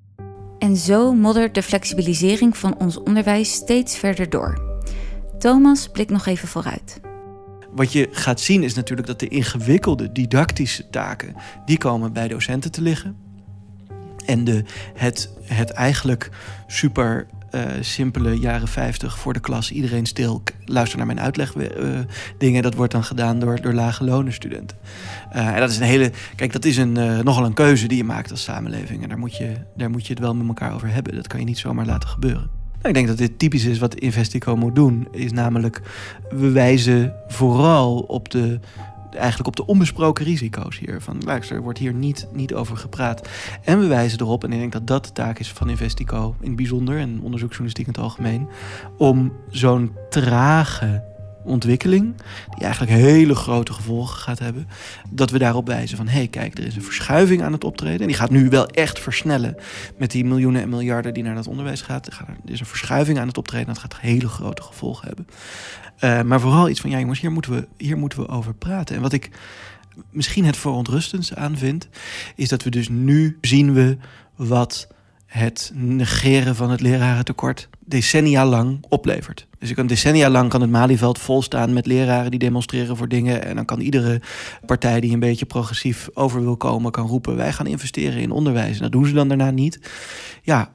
En 0.60 0.76
zo 0.76 1.14
moddert 1.14 1.56
de 1.56 1.64
flexibilisering 1.64 2.58
van 2.58 2.78
ons 2.78 2.98
onderwijs 2.98 3.52
steeds 3.52 3.98
verder 3.98 4.30
door. 4.30 4.82
Thomas 5.40 5.88
blikt 5.88 6.12
nog 6.12 6.26
even 6.26 6.48
vooruit 6.48 7.12
wat 7.76 7.92
je 7.92 8.10
gaat 8.12 8.40
zien 8.40 8.64
is 8.64 8.74
natuurlijk 8.74 9.08
dat 9.08 9.20
de 9.20 9.28
ingewikkelde 9.28 10.12
didactische 10.12 10.90
taken, 10.90 11.36
die 11.66 11.78
komen 11.78 12.14
bij 12.14 12.28
docenten 12.28 12.72
te 12.72 12.82
liggen. 12.82 13.16
En 14.26 14.44
de, 14.44 14.64
het, 14.94 15.30
het 15.44 15.70
eigenlijk 15.70 16.30
super 16.68 17.28
uh, 17.52 17.62
simpele 17.80 18.40
jaren 18.40 18.68
50 18.68 19.18
voor 19.18 19.34
de 19.34 19.40
klas, 19.40 19.72
iedereen 19.72 20.06
stil, 20.06 20.44
luister 20.66 20.98
naar 20.98 21.08
mijn 21.08 21.20
uitleg 21.20 21.56
uh, 21.56 22.00
dingen, 22.38 22.64
dat 22.64 22.74
wordt 22.74 22.92
dan 22.92 23.04
gedaan 23.04 23.40
door, 23.40 23.62
door 23.62 23.74
lage 23.74 24.04
lonen 24.04 24.34
studenten. 24.34 24.78
Uh, 25.36 25.48
en 25.48 25.60
dat 25.60 25.70
is 25.70 25.78
een 25.78 25.84
hele, 25.84 26.12
kijk, 26.36 26.54
dat 26.54 26.66
is 26.66 26.78
een, 26.78 26.94
nogal 27.24 27.46
een 27.46 27.54
keuze 27.54 27.88
die 27.88 27.98
je 27.98 28.04
maakt 28.04 28.32
als 28.32 28.44
samenleving. 28.44 29.04
En 29.04 29.10
daar 29.10 29.20
moet, 29.20 29.38
je, 29.38 29.54
daar 29.76 29.90
moet 29.90 30.08
je 30.08 30.14
het 30.14 30.22
wel 30.22 30.36
met 30.36 30.48
elkaar 30.48 30.74
over 30.74 30.94
hebben. 30.94 31.16
Dat 31.16 31.28
kan 31.28 31.40
je 31.40 31.46
niet 31.46 31.58
zomaar 31.58 31.86
laten 31.86 32.10
gebeuren. 32.10 32.63
Nou, 32.84 32.96
ik 32.96 33.02
denk 33.02 33.18
dat 33.18 33.28
dit 33.28 33.40
typisch 33.40 33.66
is 33.66 33.80
wat 33.80 33.96
Investico 33.96 34.56
moet 34.56 34.76
doen. 34.76 35.08
Is 35.12 35.32
namelijk, 35.32 35.82
we 36.30 36.52
wijzen 36.52 37.14
vooral 37.28 38.00
op 38.00 38.30
de, 38.30 38.60
eigenlijk 39.12 39.48
op 39.48 39.56
de 39.56 39.66
onbesproken 39.66 40.26
risico's 40.26 40.80
hier. 40.80 41.02
Van 41.02 41.22
luister, 41.26 41.56
er 41.56 41.62
wordt 41.62 41.80
hier 41.80 41.94
niet, 41.94 42.28
niet 42.34 42.54
over 42.54 42.78
gepraat. 42.78 43.30
En 43.64 43.80
we 43.80 43.88
wijzen 43.88 44.20
erop, 44.20 44.44
en 44.44 44.52
ik 44.52 44.60
denk 44.60 44.72
dat 44.72 44.88
dat 44.88 45.06
de 45.06 45.12
taak 45.12 45.40
is 45.40 45.52
van 45.52 45.70
Investico 45.70 46.36
in 46.40 46.48
het 46.48 46.56
bijzonder... 46.56 46.98
en 46.98 47.20
onderzoeksjournalistiek 47.22 47.88
in 47.88 47.94
het 47.94 48.02
algemeen... 48.02 48.48
om 48.98 49.34
zo'n 49.50 49.92
trage 50.10 51.04
ontwikkeling, 51.44 52.16
die 52.50 52.64
eigenlijk 52.64 52.92
hele 52.92 53.36
grote 53.36 53.74
gevolgen 53.74 54.18
gaat 54.18 54.40
hebben, 54.40 54.68
dat 55.10 55.32
we 55.32 55.40
daarop 55.40 55.68
wijzen 55.68 55.98
van 55.98 56.08
hé, 56.08 56.18
hey, 56.18 56.28
kijk, 56.28 56.58
er 56.58 56.66
is 56.66 56.76
een 56.76 56.84
verschuiving 56.84 57.42
aan 57.42 57.52
het 57.52 57.64
optreden. 57.64 58.02
En 58.02 58.08
die 58.08 58.16
gaat 58.16 58.30
nu 58.30 58.50
wel 58.50 58.68
echt 58.68 59.00
versnellen 59.00 59.56
met 59.98 60.12
die 60.12 60.26
miljoenen 60.26 60.62
en 60.62 60.70
miljarden 60.70 61.14
die 61.14 61.24
naar 61.24 61.36
dat 61.36 61.48
onderwijs 61.48 61.82
gaat. 61.82 62.08
Er 62.08 62.28
is 62.46 62.60
een 62.60 62.66
verschuiving 62.66 63.20
aan 63.20 63.28
het 63.28 63.38
optreden, 63.38 63.68
dat 63.68 63.78
gaat 63.78 64.00
hele 64.00 64.28
grote 64.28 64.62
gevolgen 64.62 65.08
hebben. 65.08 65.28
Uh, 66.04 66.22
maar 66.22 66.40
vooral 66.40 66.70
iets 66.70 66.82
van 66.82 66.90
ja, 66.90 67.00
jongens, 67.00 67.20
hier 67.20 67.32
moeten 67.32 67.52
we, 67.52 67.68
hier 67.78 67.98
moeten 67.98 68.20
we 68.20 68.28
over 68.28 68.54
praten. 68.54 68.96
En 68.96 69.02
wat 69.02 69.14
ik 69.14 69.30
misschien 70.12 70.46
het 70.46 70.58
verontrustendste 70.58 71.36
aan 71.36 71.58
vind, 71.58 71.88
is 72.36 72.50
dat 72.50 72.64
we 72.64 72.70
dus 72.70 72.90
nu 72.90 73.38
zien 73.42 73.74
we 73.74 73.98
wat 74.36 74.88
het 75.34 75.72
negeren 75.76 76.56
van 76.56 76.70
het 76.70 76.82
lerarentekort 76.82 77.70
decennia 77.80 78.46
lang 78.46 78.86
oplevert. 78.90 79.48
Dus 79.60 79.70
ik 79.70 79.76
kan 79.76 79.88
decennia 79.88 80.30
lang 80.30 80.50
kan 80.50 80.62
het 80.62 80.70
Malieveld 80.70 81.20
volstaan 81.20 81.74
met 81.74 81.86
leraren 81.86 82.32
die 82.32 82.40
demonstreren 82.40 82.98
voor 82.98 83.08
dingen. 83.08 83.44
En 83.44 83.56
dan 83.56 83.66
kan 83.66 83.80
iedere 83.80 84.22
partij 84.66 85.00
die 85.00 85.14
een 85.14 85.20
beetje 85.20 85.46
progressief 85.46 86.10
over 86.14 86.42
wil 86.42 86.58
komen, 86.58 86.92
kan 86.92 87.08
roepen: 87.08 87.36
wij 87.36 87.54
gaan 87.54 87.68
investeren 87.68 88.22
in 88.22 88.32
onderwijs. 88.32 88.76
En 88.76 88.82
dat 88.82 88.92
doen 88.92 89.06
ze 89.06 89.14
dan 89.14 89.28
daarna 89.28 89.52
niet. 89.52 89.80
Ja, 90.42 90.74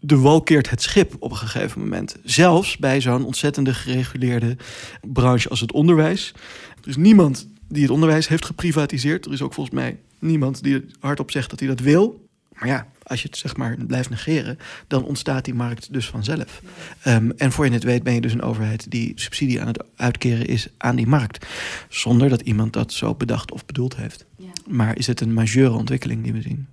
de 0.00 0.18
wal 0.18 0.42
keert 0.42 0.70
het 0.70 0.82
schip 0.82 1.16
op 1.18 1.30
een 1.30 1.36
gegeven 1.36 1.80
moment. 1.80 2.16
Zelfs 2.24 2.76
bij 2.76 3.00
zo'n 3.00 3.24
ontzettende 3.24 3.74
gereguleerde 3.74 4.56
branche 5.02 5.48
als 5.48 5.60
het 5.60 5.72
onderwijs. 5.72 6.34
Er 6.82 6.88
is 6.88 6.96
niemand 6.96 7.48
die 7.68 7.82
het 7.82 7.90
onderwijs 7.90 8.28
heeft 8.28 8.44
geprivatiseerd. 8.44 9.26
Er 9.26 9.32
is 9.32 9.42
ook 9.42 9.54
volgens 9.54 9.74
mij 9.74 9.98
niemand 10.18 10.62
die 10.62 10.84
hardop 11.00 11.30
zegt 11.30 11.50
dat 11.50 11.58
hij 11.58 11.68
dat 11.68 11.80
wil. 11.80 12.26
Maar 12.52 12.68
ja, 12.68 12.86
als 13.08 13.22
je 13.22 13.28
het 13.28 13.36
zeg 13.36 13.56
maar 13.56 13.76
blijft 13.86 14.10
negeren, 14.10 14.58
dan 14.86 15.04
ontstaat 15.04 15.44
die 15.44 15.54
markt 15.54 15.92
dus 15.92 16.06
vanzelf. 16.08 16.62
Um, 17.06 17.30
en 17.30 17.52
voor 17.52 17.64
je 17.64 17.72
het 17.72 17.84
weet 17.84 18.02
ben 18.02 18.14
je 18.14 18.20
dus 18.20 18.32
een 18.32 18.42
overheid 18.42 18.90
die 18.90 19.12
subsidie 19.14 19.60
aan 19.60 19.66
het 19.66 19.84
uitkeren 19.96 20.46
is 20.46 20.68
aan 20.76 20.96
die 20.96 21.06
markt. 21.06 21.46
Zonder 21.88 22.28
dat 22.28 22.40
iemand 22.40 22.72
dat 22.72 22.92
zo 22.92 23.14
bedacht 23.14 23.52
of 23.52 23.66
bedoeld 23.66 23.96
heeft. 23.96 24.26
Ja. 24.36 24.52
Maar 24.66 24.98
is 24.98 25.06
het 25.06 25.20
een 25.20 25.32
majeure 25.32 25.74
ontwikkeling 25.74 26.22
die 26.22 26.32
we 26.32 26.42
zien? 26.42 26.66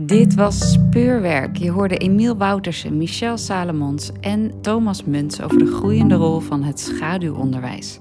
Dit 0.00 0.34
was 0.34 0.72
Speurwerk. 0.72 1.56
Je 1.56 1.70
hoorde 1.70 1.96
Emiel 1.96 2.36
Woutersen, 2.36 2.96
Michel 2.96 3.38
Salomons 3.38 4.10
en 4.20 4.52
Thomas 4.60 5.04
Muntz 5.04 5.40
over 5.40 5.58
de 5.58 5.72
groeiende 5.72 6.14
rol 6.14 6.40
van 6.40 6.62
het 6.62 6.80
schaduwonderwijs. 6.80 7.98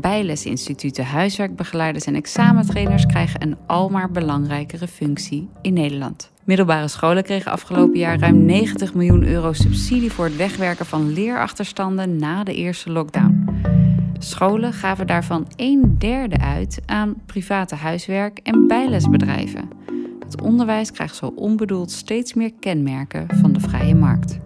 Bijlesinstituten, 0.00 1.04
huiswerkbegeleiders 1.04 2.04
en 2.04 2.14
examentrainers 2.14 3.06
krijgen 3.06 3.42
een 3.42 3.56
almaar 3.66 4.10
belangrijkere 4.10 4.88
functie 4.88 5.48
in 5.62 5.72
Nederland. 5.72 6.32
Middelbare 6.44 6.88
scholen 6.88 7.22
kregen 7.22 7.52
afgelopen 7.52 7.98
jaar 7.98 8.18
ruim 8.18 8.44
90 8.44 8.94
miljoen 8.94 9.26
euro 9.26 9.52
subsidie 9.52 10.12
voor 10.12 10.24
het 10.24 10.36
wegwerken 10.36 10.86
van 10.86 11.12
leerachterstanden 11.12 12.16
na 12.16 12.44
de 12.44 12.54
eerste 12.54 12.90
lockdown. 12.90 13.44
Scholen 14.18 14.72
gaven 14.72 15.06
daarvan 15.06 15.46
een 15.56 15.94
derde 15.98 16.38
uit 16.38 16.80
aan 16.86 17.14
private 17.26 17.74
huiswerk- 17.74 18.38
en 18.38 18.66
bijlesbedrijven. 18.66 19.68
Het 20.24 20.42
onderwijs 20.42 20.90
krijgt 20.90 21.16
zo 21.16 21.32
onbedoeld 21.36 21.90
steeds 21.90 22.34
meer 22.34 22.52
kenmerken 22.60 23.26
van 23.40 23.52
de 23.52 23.60
vrije 23.60 23.94
markt. 23.94 24.38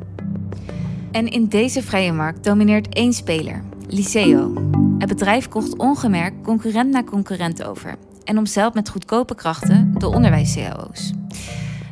En 1.10 1.26
in 1.26 1.46
deze 1.46 1.82
vrije 1.82 2.12
markt 2.12 2.44
domineert 2.44 2.94
één 2.94 3.12
speler, 3.12 3.62
Liceo. 3.88 4.52
Het 4.98 5.08
bedrijf 5.08 5.48
kocht 5.48 5.76
ongemerkt 5.76 6.44
concurrent 6.44 6.90
na 6.90 7.02
concurrent 7.04 7.62
over 7.62 7.96
en 8.24 8.38
omzeilt 8.38 8.74
met 8.74 8.88
goedkope 8.88 9.34
krachten 9.34 9.94
de 9.98 10.08
onderwijs-CAO's. 10.08 11.12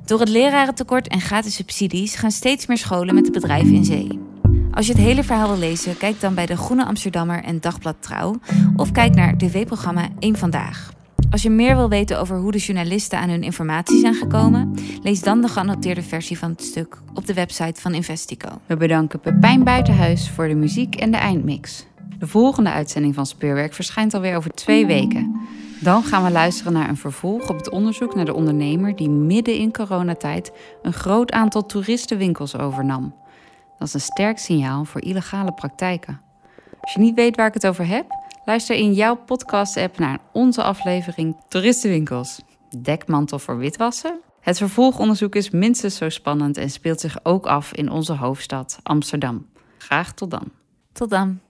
Door 0.04 0.20
het 0.20 0.28
lerarentekort 0.28 1.08
en 1.08 1.20
gratis 1.20 1.54
subsidies 1.54 2.14
gaan 2.14 2.30
steeds 2.30 2.66
meer 2.66 2.78
scholen 2.78 3.14
met 3.14 3.24
het 3.24 3.34
bedrijf 3.34 3.68
in 3.68 3.84
zee. 3.84 4.20
Als 4.70 4.86
je 4.86 4.92
het 4.92 5.02
hele 5.02 5.24
verhaal 5.24 5.48
wil 5.48 5.58
lezen, 5.58 5.96
kijk 5.96 6.20
dan 6.20 6.34
bij 6.34 6.46
de 6.46 6.56
Groene 6.56 6.84
Amsterdammer 6.84 7.44
en 7.44 7.60
Dagblad 7.60 7.96
Trouw 8.00 8.34
of 8.76 8.92
kijk 8.92 9.14
naar 9.14 9.36
tv-programma 9.36 10.08
1 10.18 10.36
Vandaag. 10.36 10.90
Als 11.30 11.42
je 11.42 11.50
meer 11.50 11.76
wil 11.76 11.88
weten 11.88 12.20
over 12.20 12.38
hoe 12.38 12.52
de 12.52 12.58
journalisten 12.58 13.18
aan 13.18 13.28
hun 13.28 13.42
informatie 13.42 13.98
zijn 13.98 14.14
gekomen, 14.14 14.74
lees 15.02 15.20
dan 15.20 15.40
de 15.40 15.48
geannoteerde 15.48 16.02
versie 16.02 16.38
van 16.38 16.50
het 16.50 16.62
stuk 16.62 16.98
op 17.14 17.26
de 17.26 17.34
website 17.34 17.80
van 17.80 17.94
Investico. 17.94 18.48
We 18.66 18.76
bedanken 18.76 19.20
Pepijn 19.20 19.64
Buitenhuis 19.64 20.30
voor 20.30 20.48
de 20.48 20.54
muziek 20.54 20.94
en 20.94 21.10
de 21.10 21.16
eindmix. 21.16 21.86
De 22.18 22.26
volgende 22.26 22.70
uitzending 22.70 23.14
van 23.14 23.26
Speurwerk 23.26 23.74
verschijnt 23.74 24.14
alweer 24.14 24.36
over 24.36 24.50
twee 24.50 24.86
weken. 24.86 25.40
Dan 25.80 26.02
gaan 26.02 26.24
we 26.24 26.30
luisteren 26.30 26.72
naar 26.72 26.88
een 26.88 26.96
vervolg 26.96 27.48
op 27.48 27.56
het 27.56 27.70
onderzoek 27.70 28.14
naar 28.14 28.24
de 28.24 28.34
ondernemer 28.34 28.96
die 28.96 29.10
midden 29.10 29.54
in 29.54 29.72
coronatijd 29.72 30.52
een 30.82 30.92
groot 30.92 31.32
aantal 31.32 31.66
toeristenwinkels 31.66 32.56
overnam. 32.56 33.14
Dat 33.78 33.88
is 33.88 33.94
een 33.94 34.00
sterk 34.00 34.38
signaal 34.38 34.84
voor 34.84 35.02
illegale 35.02 35.52
praktijken. 35.52 36.20
Als 36.80 36.92
je 36.92 37.00
niet 37.00 37.14
weet 37.14 37.36
waar 37.36 37.46
ik 37.46 37.54
het 37.54 37.66
over 37.66 37.86
heb, 37.86 38.06
luister 38.44 38.76
in 38.76 38.92
jouw 38.92 39.16
podcast-app 39.16 39.98
naar 39.98 40.18
onze 40.32 40.62
aflevering 40.62 41.36
Toeristenwinkels. 41.48 42.40
Dekmantel 42.78 43.38
voor 43.38 43.58
witwassen? 43.58 44.20
Het 44.40 44.58
vervolgonderzoek 44.58 45.34
is 45.34 45.50
minstens 45.50 45.96
zo 45.96 46.08
spannend 46.08 46.56
en 46.56 46.70
speelt 46.70 47.00
zich 47.00 47.18
ook 47.22 47.46
af 47.46 47.72
in 47.72 47.90
onze 47.90 48.12
hoofdstad 48.12 48.78
Amsterdam. 48.82 49.46
Graag 49.78 50.12
tot 50.12 50.30
dan. 50.30 50.50
Tot 50.92 51.10
dan. 51.10 51.40